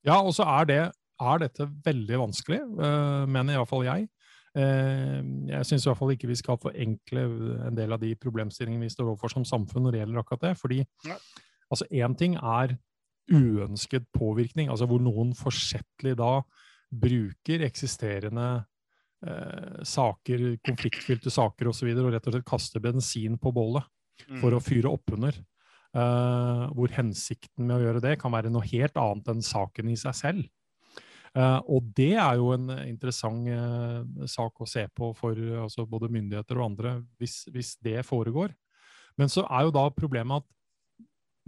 Ja, 0.06 0.20
og 0.20 0.34
så 0.38 0.46
er, 0.60 0.68
det, 0.70 0.82
er 1.24 1.42
dette 1.42 1.70
veldig 1.86 2.20
vanskelig, 2.28 2.62
uh, 2.78 3.24
mener 3.30 3.58
iallfall 3.58 3.88
jeg. 3.88 4.08
Uh, 4.54 5.22
jeg 5.50 5.66
syns 5.66 5.88
ikke 5.90 6.30
vi 6.30 6.38
skal 6.38 6.62
forenkle 6.62 7.26
en 7.70 7.78
del 7.78 7.96
av 7.96 8.02
de 8.04 8.14
problemstillingene 8.22 8.86
vi 8.86 8.94
står 8.94 9.10
overfor 9.14 9.34
som 9.34 9.48
samfunn 9.48 9.88
når 9.88 9.96
det 9.96 10.04
gjelder 10.04 10.22
akkurat 10.22 10.50
det. 10.50 10.56
fordi 10.62 10.84
ja. 11.08 11.18
altså 11.74 11.90
Én 11.90 12.18
ting 12.20 12.38
er 12.38 12.78
uønsket 13.32 14.10
påvirkning, 14.16 14.70
altså 14.72 14.88
hvor 14.90 15.02
noen 15.04 15.32
forsettlig 15.38 16.16
da 16.20 16.42
bruker 16.94 17.64
eksisterende 17.66 18.48
eh, 19.26 19.82
saker, 19.88 20.46
konfliktfylte 20.66 21.32
saker 21.34 21.70
osv., 21.70 21.74
og, 21.74 21.78
så 21.80 21.90
videre, 21.90 22.08
og 22.08 22.16
rett 22.16 22.30
og 22.30 22.36
slett 22.36 22.50
kaster 22.50 22.84
bensin 22.84 23.40
på 23.42 23.54
bålet 23.56 23.88
for 24.40 24.52
mm. 24.52 24.58
å 24.58 24.64
fyre 24.64 24.94
opp 24.94 25.16
under. 25.16 25.40
Uh, 25.94 26.72
hvor 26.74 26.90
hensikten 26.90 27.68
med 27.68 27.76
å 27.76 27.84
gjøre 27.84 28.00
det 28.02 28.16
kan 28.18 28.34
være 28.34 28.50
noe 28.50 28.66
helt 28.66 28.96
annet 28.98 29.28
enn 29.30 29.44
saken 29.46 29.92
i 29.92 29.98
seg 30.00 30.16
selv. 30.18 30.48
Uh, 31.38 31.60
og 31.70 31.86
det 31.98 32.16
er 32.18 32.40
jo 32.40 32.48
en 32.56 32.72
interessant 32.88 33.46
uh, 33.46 34.26
sak 34.30 34.58
å 34.58 34.70
se 34.70 34.88
på 34.90 35.12
for 35.18 35.38
altså 35.62 35.86
både 35.90 36.10
myndigheter 36.14 36.58
og 36.58 36.72
andre, 36.72 36.96
hvis, 37.22 37.44
hvis, 37.54 37.76
det 37.86 38.02
foregår. 38.10 38.56
Men 39.22 39.30
så 39.30 39.46
er 39.46 39.68
jo 39.68 39.76
da 39.76 39.86
problemet 39.94 40.42
at 40.42 40.50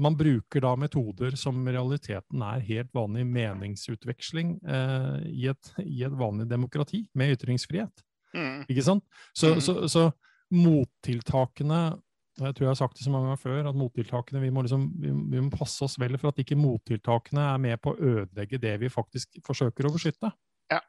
man 0.02 0.18
bruker 0.18 0.64
da 0.64 0.74
metoder 0.80 1.38
som 1.40 1.60
i 1.68 1.74
realiteten 1.76 2.44
er 2.44 2.64
helt 2.68 2.92
vanlig 2.96 3.26
meningsutveksling 3.30 4.58
eh, 4.68 5.28
i, 5.32 5.48
et, 5.52 5.72
i, 5.84 6.04
et, 6.04 6.16
vanlig 6.16 6.50
demokrati 6.52 7.06
med 7.16 7.38
ytringsfrihet. 7.38 8.04
Mm. 8.36 8.66
Ikke 8.68 8.84
sant? 8.84 9.06
Så, 9.32 9.56
mm. 9.56 9.64
så, 9.64 9.78
så, 9.92 10.10
mottiltakene 10.56 11.96
jeg 12.36 12.52
tror 12.54 12.66
jeg 12.66 12.70
har 12.70 12.78
sagt 12.78 12.98
det 13.00 13.06
så 13.06 13.12
mange 13.14 13.30
ganger 13.30 13.40
før, 13.40 13.68
at 13.70 13.78
mottiltakene, 13.80 14.42
vi 14.44 14.50
må, 14.52 14.66
liksom, 14.66 14.90
vi, 15.00 15.14
vi 15.32 15.44
må 15.46 15.48
passe 15.54 15.86
oss 15.86 15.96
vel 16.02 16.18
for 16.20 16.34
at 16.34 16.42
ikke 16.44 16.58
mottiltakene 16.60 17.46
er 17.54 17.62
med 17.64 17.80
på 17.80 17.94
å 17.94 18.10
ødelegge 18.12 18.60
det 18.60 18.74
vi 18.82 18.92
faktisk 18.92 19.40
forsøker 19.46 19.88
å 19.88 19.94
beskytte. 19.96 20.34
Ja. 20.72 20.82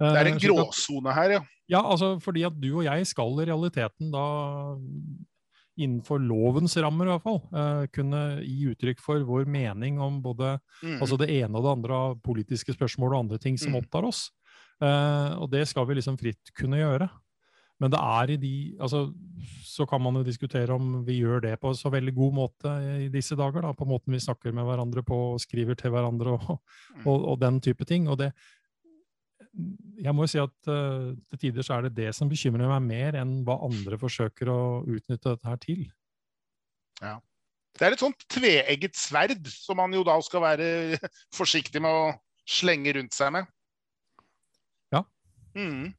Det 0.00 0.14
er 0.22 0.30
en 0.30 0.40
gråsone 0.40 1.12
her, 1.16 1.36
ja. 1.36 1.42
Ja, 1.68 1.82
altså 1.82 2.14
fordi 2.24 2.46
at 2.48 2.56
du 2.56 2.70
og 2.70 2.86
jeg 2.86 3.08
skal 3.10 3.36
i 3.42 3.48
realiteten 3.50 4.08
da 4.14 4.24
innenfor 5.76 6.22
lovens 6.22 6.76
rammer 6.80 7.08
i 7.08 7.12
hvert 7.12 7.24
fall, 7.24 7.40
uh, 7.52 7.84
kunne 7.92 8.22
gi 8.42 8.70
uttrykk 8.72 9.02
for 9.04 9.22
vår 9.28 9.44
mening 9.50 10.00
om 10.02 10.18
både 10.24 10.56
mm. 10.82 10.98
altså 10.98 11.18
det 11.20 11.30
ene 11.36 11.52
og 11.52 11.66
det 11.66 11.74
andre 11.76 12.00
av 12.06 12.16
politiske 12.24 12.74
spørsmål 12.76 13.12
og 13.12 13.22
andre 13.26 13.40
ting 13.42 13.60
som 13.60 13.74
mm. 13.74 13.80
opptar 13.82 14.08
oss. 14.08 14.26
Uh, 14.82 15.36
og 15.40 15.48
det 15.52 15.64
skal 15.68 15.86
vi 15.88 15.98
liksom 15.98 16.18
fritt 16.20 16.52
kunne 16.56 16.80
gjøre. 16.80 17.08
Men 17.76 17.92
det 17.92 18.00
er 18.00 18.30
i 18.32 18.36
de 18.40 18.52
altså, 18.80 19.02
Så 19.64 19.84
kan 19.88 20.00
man 20.00 20.16
jo 20.16 20.24
diskutere 20.24 20.72
om 20.72 21.02
vi 21.04 21.18
gjør 21.20 21.42
det 21.44 21.58
på 21.60 21.74
så 21.76 21.90
veldig 21.92 22.14
god 22.16 22.36
måte 22.38 22.72
i 23.04 23.08
disse 23.12 23.36
dager. 23.36 23.60
Da, 23.66 23.74
på 23.76 23.88
måten 23.88 24.16
vi 24.16 24.22
snakker 24.22 24.54
med 24.56 24.64
hverandre 24.64 25.04
på 25.04 25.18
og 25.34 25.42
skriver 25.42 25.76
til 25.76 25.92
hverandre 25.92 26.38
og, 26.38 26.54
mm. 26.56 27.04
og, 27.04 27.26
og 27.32 27.40
den 27.42 27.60
type 27.60 27.84
ting. 27.84 28.08
Og 28.08 28.16
det, 28.22 28.30
jeg 29.56 30.12
må 30.12 30.26
jo 30.26 30.30
si 30.30 30.40
at 30.40 30.68
uh, 30.68 31.14
til 31.30 31.40
tider 31.46 31.64
så 31.64 31.78
er 31.78 31.86
det 31.86 31.96
det 31.96 32.10
som 32.16 32.28
bekymrer 32.28 32.68
meg 32.68 32.84
mer 32.84 33.18
enn 33.22 33.38
hva 33.46 33.58
andre 33.64 33.98
forsøker 34.00 34.50
å 34.52 34.60
utnytte 34.84 35.32
dette 35.32 35.48
her 35.48 35.60
til. 35.62 35.86
Ja. 37.00 37.16
Det 37.76 37.84
er 37.84 37.96
et 37.96 38.00
sånt 38.00 38.24
tveegget 38.32 38.96
sverd 38.96 39.48
som 39.52 39.80
man 39.80 39.92
jo 39.96 40.04
da 40.06 40.16
skal 40.24 40.44
være 40.44 40.68
forsiktig 41.38 41.82
med 41.84 41.92
å 41.92 42.12
slenge 42.48 42.94
rundt 42.96 43.16
seg 43.16 43.32
med. 43.36 43.48
Ja. 44.94 45.02
Mm. 45.56 45.92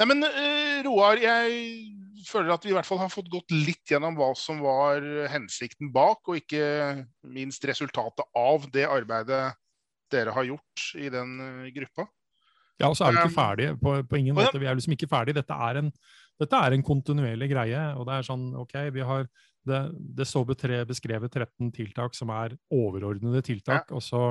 Nei, 0.00 0.08
men 0.08 0.24
uh, 0.24 0.80
Roar, 0.88 1.20
jeg 1.20 2.24
føler 2.28 2.54
at 2.54 2.64
vi 2.64 2.72
i 2.72 2.76
hvert 2.76 2.88
fall 2.88 3.00
har 3.02 3.12
fått 3.12 3.28
gått 3.32 3.52
litt 3.52 3.92
gjennom 3.92 4.16
hva 4.16 4.32
som 4.36 4.60
var 4.64 5.04
hensikten 5.32 5.92
bak, 5.92 6.24
og 6.24 6.40
ikke 6.40 7.04
minst 7.28 7.64
resultatet 7.68 8.24
av 8.36 8.68
det 8.72 8.88
arbeidet 8.88 9.50
dere 10.08 10.32
har 10.32 10.48
gjort 10.48 10.92
i 10.96 11.12
den 11.12 11.36
uh, 11.40 11.68
gruppa. 11.76 12.08
Ja, 12.78 12.88
og 12.90 12.96
så 12.96 13.08
er 13.08 13.14
vi 13.14 13.20
ikke 13.20 13.32
um, 13.32 13.36
ferdige. 13.36 13.76
På, 13.82 13.96
på 14.06 14.20
ingen 14.20 14.36
måte. 14.38 14.60
Vi 14.60 14.68
er 14.70 14.78
liksom 14.78 14.94
ikke 14.94 15.10
ferdige. 15.10 15.40
Dette 15.40 15.58
er, 15.68 15.82
en, 15.82 15.92
dette 16.38 16.62
er 16.64 16.76
en 16.76 16.86
kontinuerlig 16.86 17.50
greie. 17.50 17.84
og 17.98 18.06
det 18.08 18.16
er 18.16 18.28
sånn, 18.28 18.48
ok, 18.58 18.76
vi 18.94 19.06
har 19.06 19.26
det, 19.68 19.80
det 20.16 20.26
står 20.28 20.46
beskrevet 20.88 21.34
13 21.34 21.72
tiltak 21.74 22.16
som 22.16 22.30
er 22.32 22.54
overordnede 22.72 23.42
tiltak. 23.44 23.90
Ja. 23.90 23.96
og 23.98 24.02
så 24.04 24.22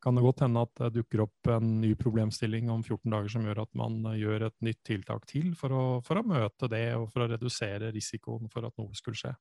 kan 0.00 0.16
det 0.16 0.24
godt 0.24 0.40
hende 0.44 0.62
at 0.64 0.80
det 0.80 0.94
dukker 0.96 1.26
opp 1.26 1.50
en 1.52 1.74
ny 1.82 1.92
problemstilling 1.98 2.70
om 2.72 2.82
14 2.82 3.12
dager 3.12 3.32
som 3.34 3.44
gjør 3.44 3.62
at 3.66 3.72
man 3.76 3.98
eh, 4.08 4.20
gjør 4.22 4.46
et 4.48 4.56
nytt 4.64 4.80
tiltak 4.88 5.26
til 5.28 5.52
for 5.58 5.76
å, 5.76 5.82
for 6.04 6.20
å 6.20 6.26
møte 6.26 6.70
det 6.72 6.86
og 6.96 7.10
for 7.12 7.26
å 7.26 7.28
redusere 7.34 7.92
risikoen 7.94 8.48
for 8.52 8.66
at 8.68 8.76
noe 8.80 8.96
skulle 8.96 9.20
skje. 9.20 9.34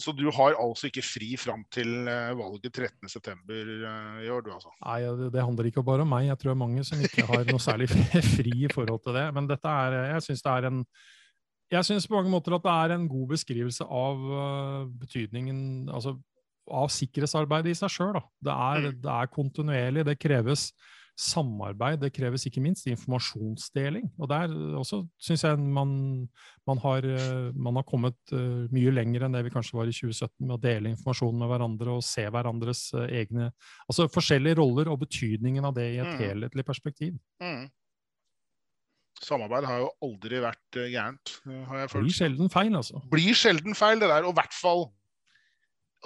Så 0.00 0.14
du 0.16 0.24
har 0.32 0.56
altså 0.60 0.88
ikke 0.88 1.04
fri 1.04 1.32
fram 1.40 1.64
til 1.72 2.08
eh, 2.08 2.32
valget 2.38 2.78
13.9. 2.78 3.32
Eh, 3.52 4.20
i 4.26 4.30
år, 4.32 4.44
du 4.44 4.52
altså? 4.54 4.72
Nei, 4.84 5.00
det, 5.18 5.30
det, 5.34 5.44
handler 5.44 5.68
ikke 5.68 5.84
bare 5.86 6.06
om 6.06 6.12
meg. 6.12 6.28
Jeg 6.30 6.38
tror 6.40 6.52
det 6.52 6.56
er 6.56 6.62
mange 6.64 6.84
som 6.88 7.02
ikke 7.02 7.26
har 7.28 7.44
noe 7.48 7.62
særlig 7.62 7.88
fri 8.36 8.54
i 8.64 8.72
forhold 8.72 9.02
til 9.04 9.18
det. 9.18 9.26
Men 9.36 9.50
dette 9.50 9.74
er, 9.84 9.98
jeg 10.14 10.26
syns 10.28 10.46
det 10.46 10.54
er 10.54 10.70
en 10.70 10.86
jeg 11.72 11.88
synes 11.88 12.04
på 12.04 12.18
mange 12.18 12.28
måter 12.28 12.52
at 12.52 12.64
det 12.66 12.72
er 12.72 12.92
en 12.92 13.06
god 13.08 13.30
beskrivelse 13.30 13.86
av 13.88 14.18
betydningen 15.00 15.86
altså 15.88 16.18
av 16.70 16.90
sikkerhetsarbeidet 16.92 17.72
i 17.72 17.78
seg 17.78 17.92
sjøl. 17.92 18.18
Det, 18.44 18.52
mm. 18.52 18.98
det, 19.02 19.14
er 19.14 19.30
kontinuerlig. 19.32 20.04
Det 20.06 20.18
kreves 20.20 20.68
samarbeid. 21.18 22.00
Det 22.02 22.12
kreves 22.14 22.46
ikke 22.48 22.62
minst 22.64 22.86
informasjonsdeling. 22.90 24.08
Og 24.18 24.30
der 24.30 24.54
også 24.80 25.02
syns 25.20 25.44
jeg 25.44 25.58
man, 25.60 25.92
man, 26.68 26.80
har, 26.84 27.06
man, 27.52 27.78
har, 27.78 27.86
kommet 27.88 28.16
uh, 28.34 28.64
mye 28.72 28.94
lenger 28.94 29.26
enn 29.26 29.36
det 29.36 29.44
vi 29.46 29.52
kanskje 29.54 29.78
var 29.78 29.90
i 29.90 29.94
2017 29.94 30.32
med 30.46 30.56
å 30.56 30.62
dele 30.62 30.94
informasjon 30.94 31.36
med 31.42 31.52
hverandre 31.52 31.98
og 31.98 32.06
se 32.06 32.24
hverandres 32.24 32.88
uh, 32.96 33.04
egne 33.06 33.50
Altså 33.86 34.08
forskjellige 34.12 34.58
roller 34.60 34.90
og 34.92 35.02
betydningen 35.04 35.68
av 35.68 35.76
det 35.76 35.88
i 35.92 36.00
et 36.00 36.10
mm. 36.14 36.18
helhetlig 36.22 36.66
perspektiv. 36.66 37.14
Mm. 37.42 37.68
Samarbeid 39.22 39.68
har 39.68 39.84
jo 39.84 39.92
aldri 40.02 40.40
vært 40.42 40.80
gærent, 40.90 41.36
har 41.68 41.84
jeg 41.84 41.90
følt. 41.92 42.08
Blir 42.08 42.16
sjelden 42.16 42.50
feil, 42.50 42.74
altså. 42.74 43.02
Blir 43.12 43.38
sjelden 43.38 43.76
feil, 43.78 44.00
det 44.02 44.08
der. 44.10 44.26
Og 44.26 44.34
i 44.34 44.38
hvert 44.40 44.56
fall 44.56 44.88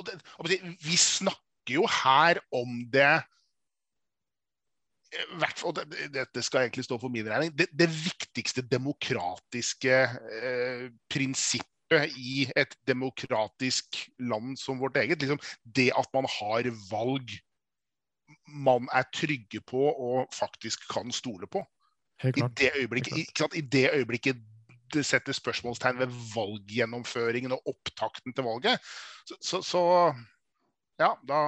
det, 0.04 0.58
Vi 0.84 0.98
snakker 1.00 1.78
jo 1.78 1.86
her 1.88 2.42
om 2.54 2.82
det 2.92 3.14
og 5.66 5.78
dette 6.14 6.42
skal 6.42 6.64
egentlig 6.64 6.84
stå 6.86 6.98
for 7.00 7.12
min 7.12 7.28
regning, 7.28 7.52
det, 7.58 7.68
det 7.72 7.88
viktigste 7.90 8.64
demokratiske 8.66 9.96
eh, 10.42 10.86
prinsippet 11.12 12.16
i 12.18 12.48
et 12.58 12.74
demokratisk 12.88 14.00
land 14.18 14.56
som 14.58 14.80
vårt 14.82 14.98
eget. 14.98 15.22
Liksom, 15.22 15.40
det 15.62 15.92
at 15.96 16.08
man 16.14 16.26
har 16.38 16.70
valg 16.90 17.36
man 18.46 18.88
er 18.94 19.06
trygge 19.14 19.60
på 19.66 19.80
og 19.90 20.26
faktisk 20.34 20.86
kan 20.90 21.12
stole 21.14 21.46
på. 21.46 21.62
I 22.24 22.30
det, 22.58 22.70
I 23.54 23.60
det 23.60 23.90
øyeblikket 23.92 24.36
det 24.94 25.02
setter 25.06 25.34
spørsmålstegn 25.34 25.98
ved 25.98 26.12
valggjennomføringen 26.34 27.52
og 27.52 27.72
opptakten 27.72 28.32
til 28.32 28.46
valget, 28.46 28.82
så, 29.26 29.36
så, 29.42 29.62
så 29.62 29.82
ja, 31.00 31.10
da, 31.28 31.40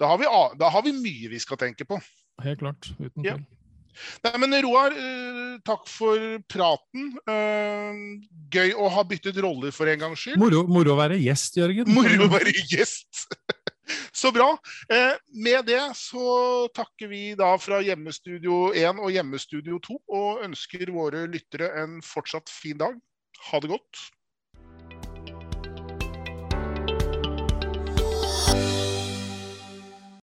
da, 0.00 0.10
har 0.10 0.20
vi, 0.20 0.30
da, 0.60 0.70
har 0.74 0.86
vi, 0.86 0.94
mye 0.96 1.32
vi 1.32 1.42
skal 1.42 1.60
tenke 1.60 1.86
på. 1.88 2.00
Helt 2.44 2.62
klart. 2.62 2.90
Uten 2.98 3.20
tvil. 3.20 3.34
Ja. 3.34 3.38
Nei, 4.24 4.32
men 4.42 4.56
Roar, 4.64 4.94
uh, 4.94 5.58
takk 5.66 5.84
for 5.86 6.22
praten. 6.50 7.12
Uh, 7.30 8.18
gøy 8.50 8.74
å 8.74 8.88
ha 8.90 9.04
byttet 9.06 9.38
roller 9.44 9.74
for 9.74 9.90
en 9.90 10.02
gangs 10.02 10.24
skyld. 10.24 10.40
Moro, 10.42 10.64
moro 10.66 10.96
å 10.96 10.98
være 10.98 11.20
gjest, 11.22 11.60
Jørgen. 11.60 11.92
Moro 11.94 12.26
å 12.26 12.32
være 12.32 12.56
gjest. 12.72 13.26
Så 14.16 14.30
bra. 14.32 14.48
Eh, 14.88 15.14
med 15.28 15.66
det 15.68 15.82
så 15.98 16.64
takker 16.72 17.10
vi 17.10 17.34
da 17.36 17.50
fra 17.60 17.82
Hjemmestudio 17.84 18.70
1 18.72 19.00
og 19.02 19.12
Hjemmestudio 19.12 19.80
2 19.84 19.98
og 20.16 20.44
ønsker 20.46 20.92
våre 20.94 21.26
lyttere 21.28 21.68
en 21.82 21.98
fortsatt 22.04 22.48
fin 22.48 22.78
dag. 22.80 22.96
Ha 23.50 23.60
det 23.60 23.68
godt. 23.74 24.06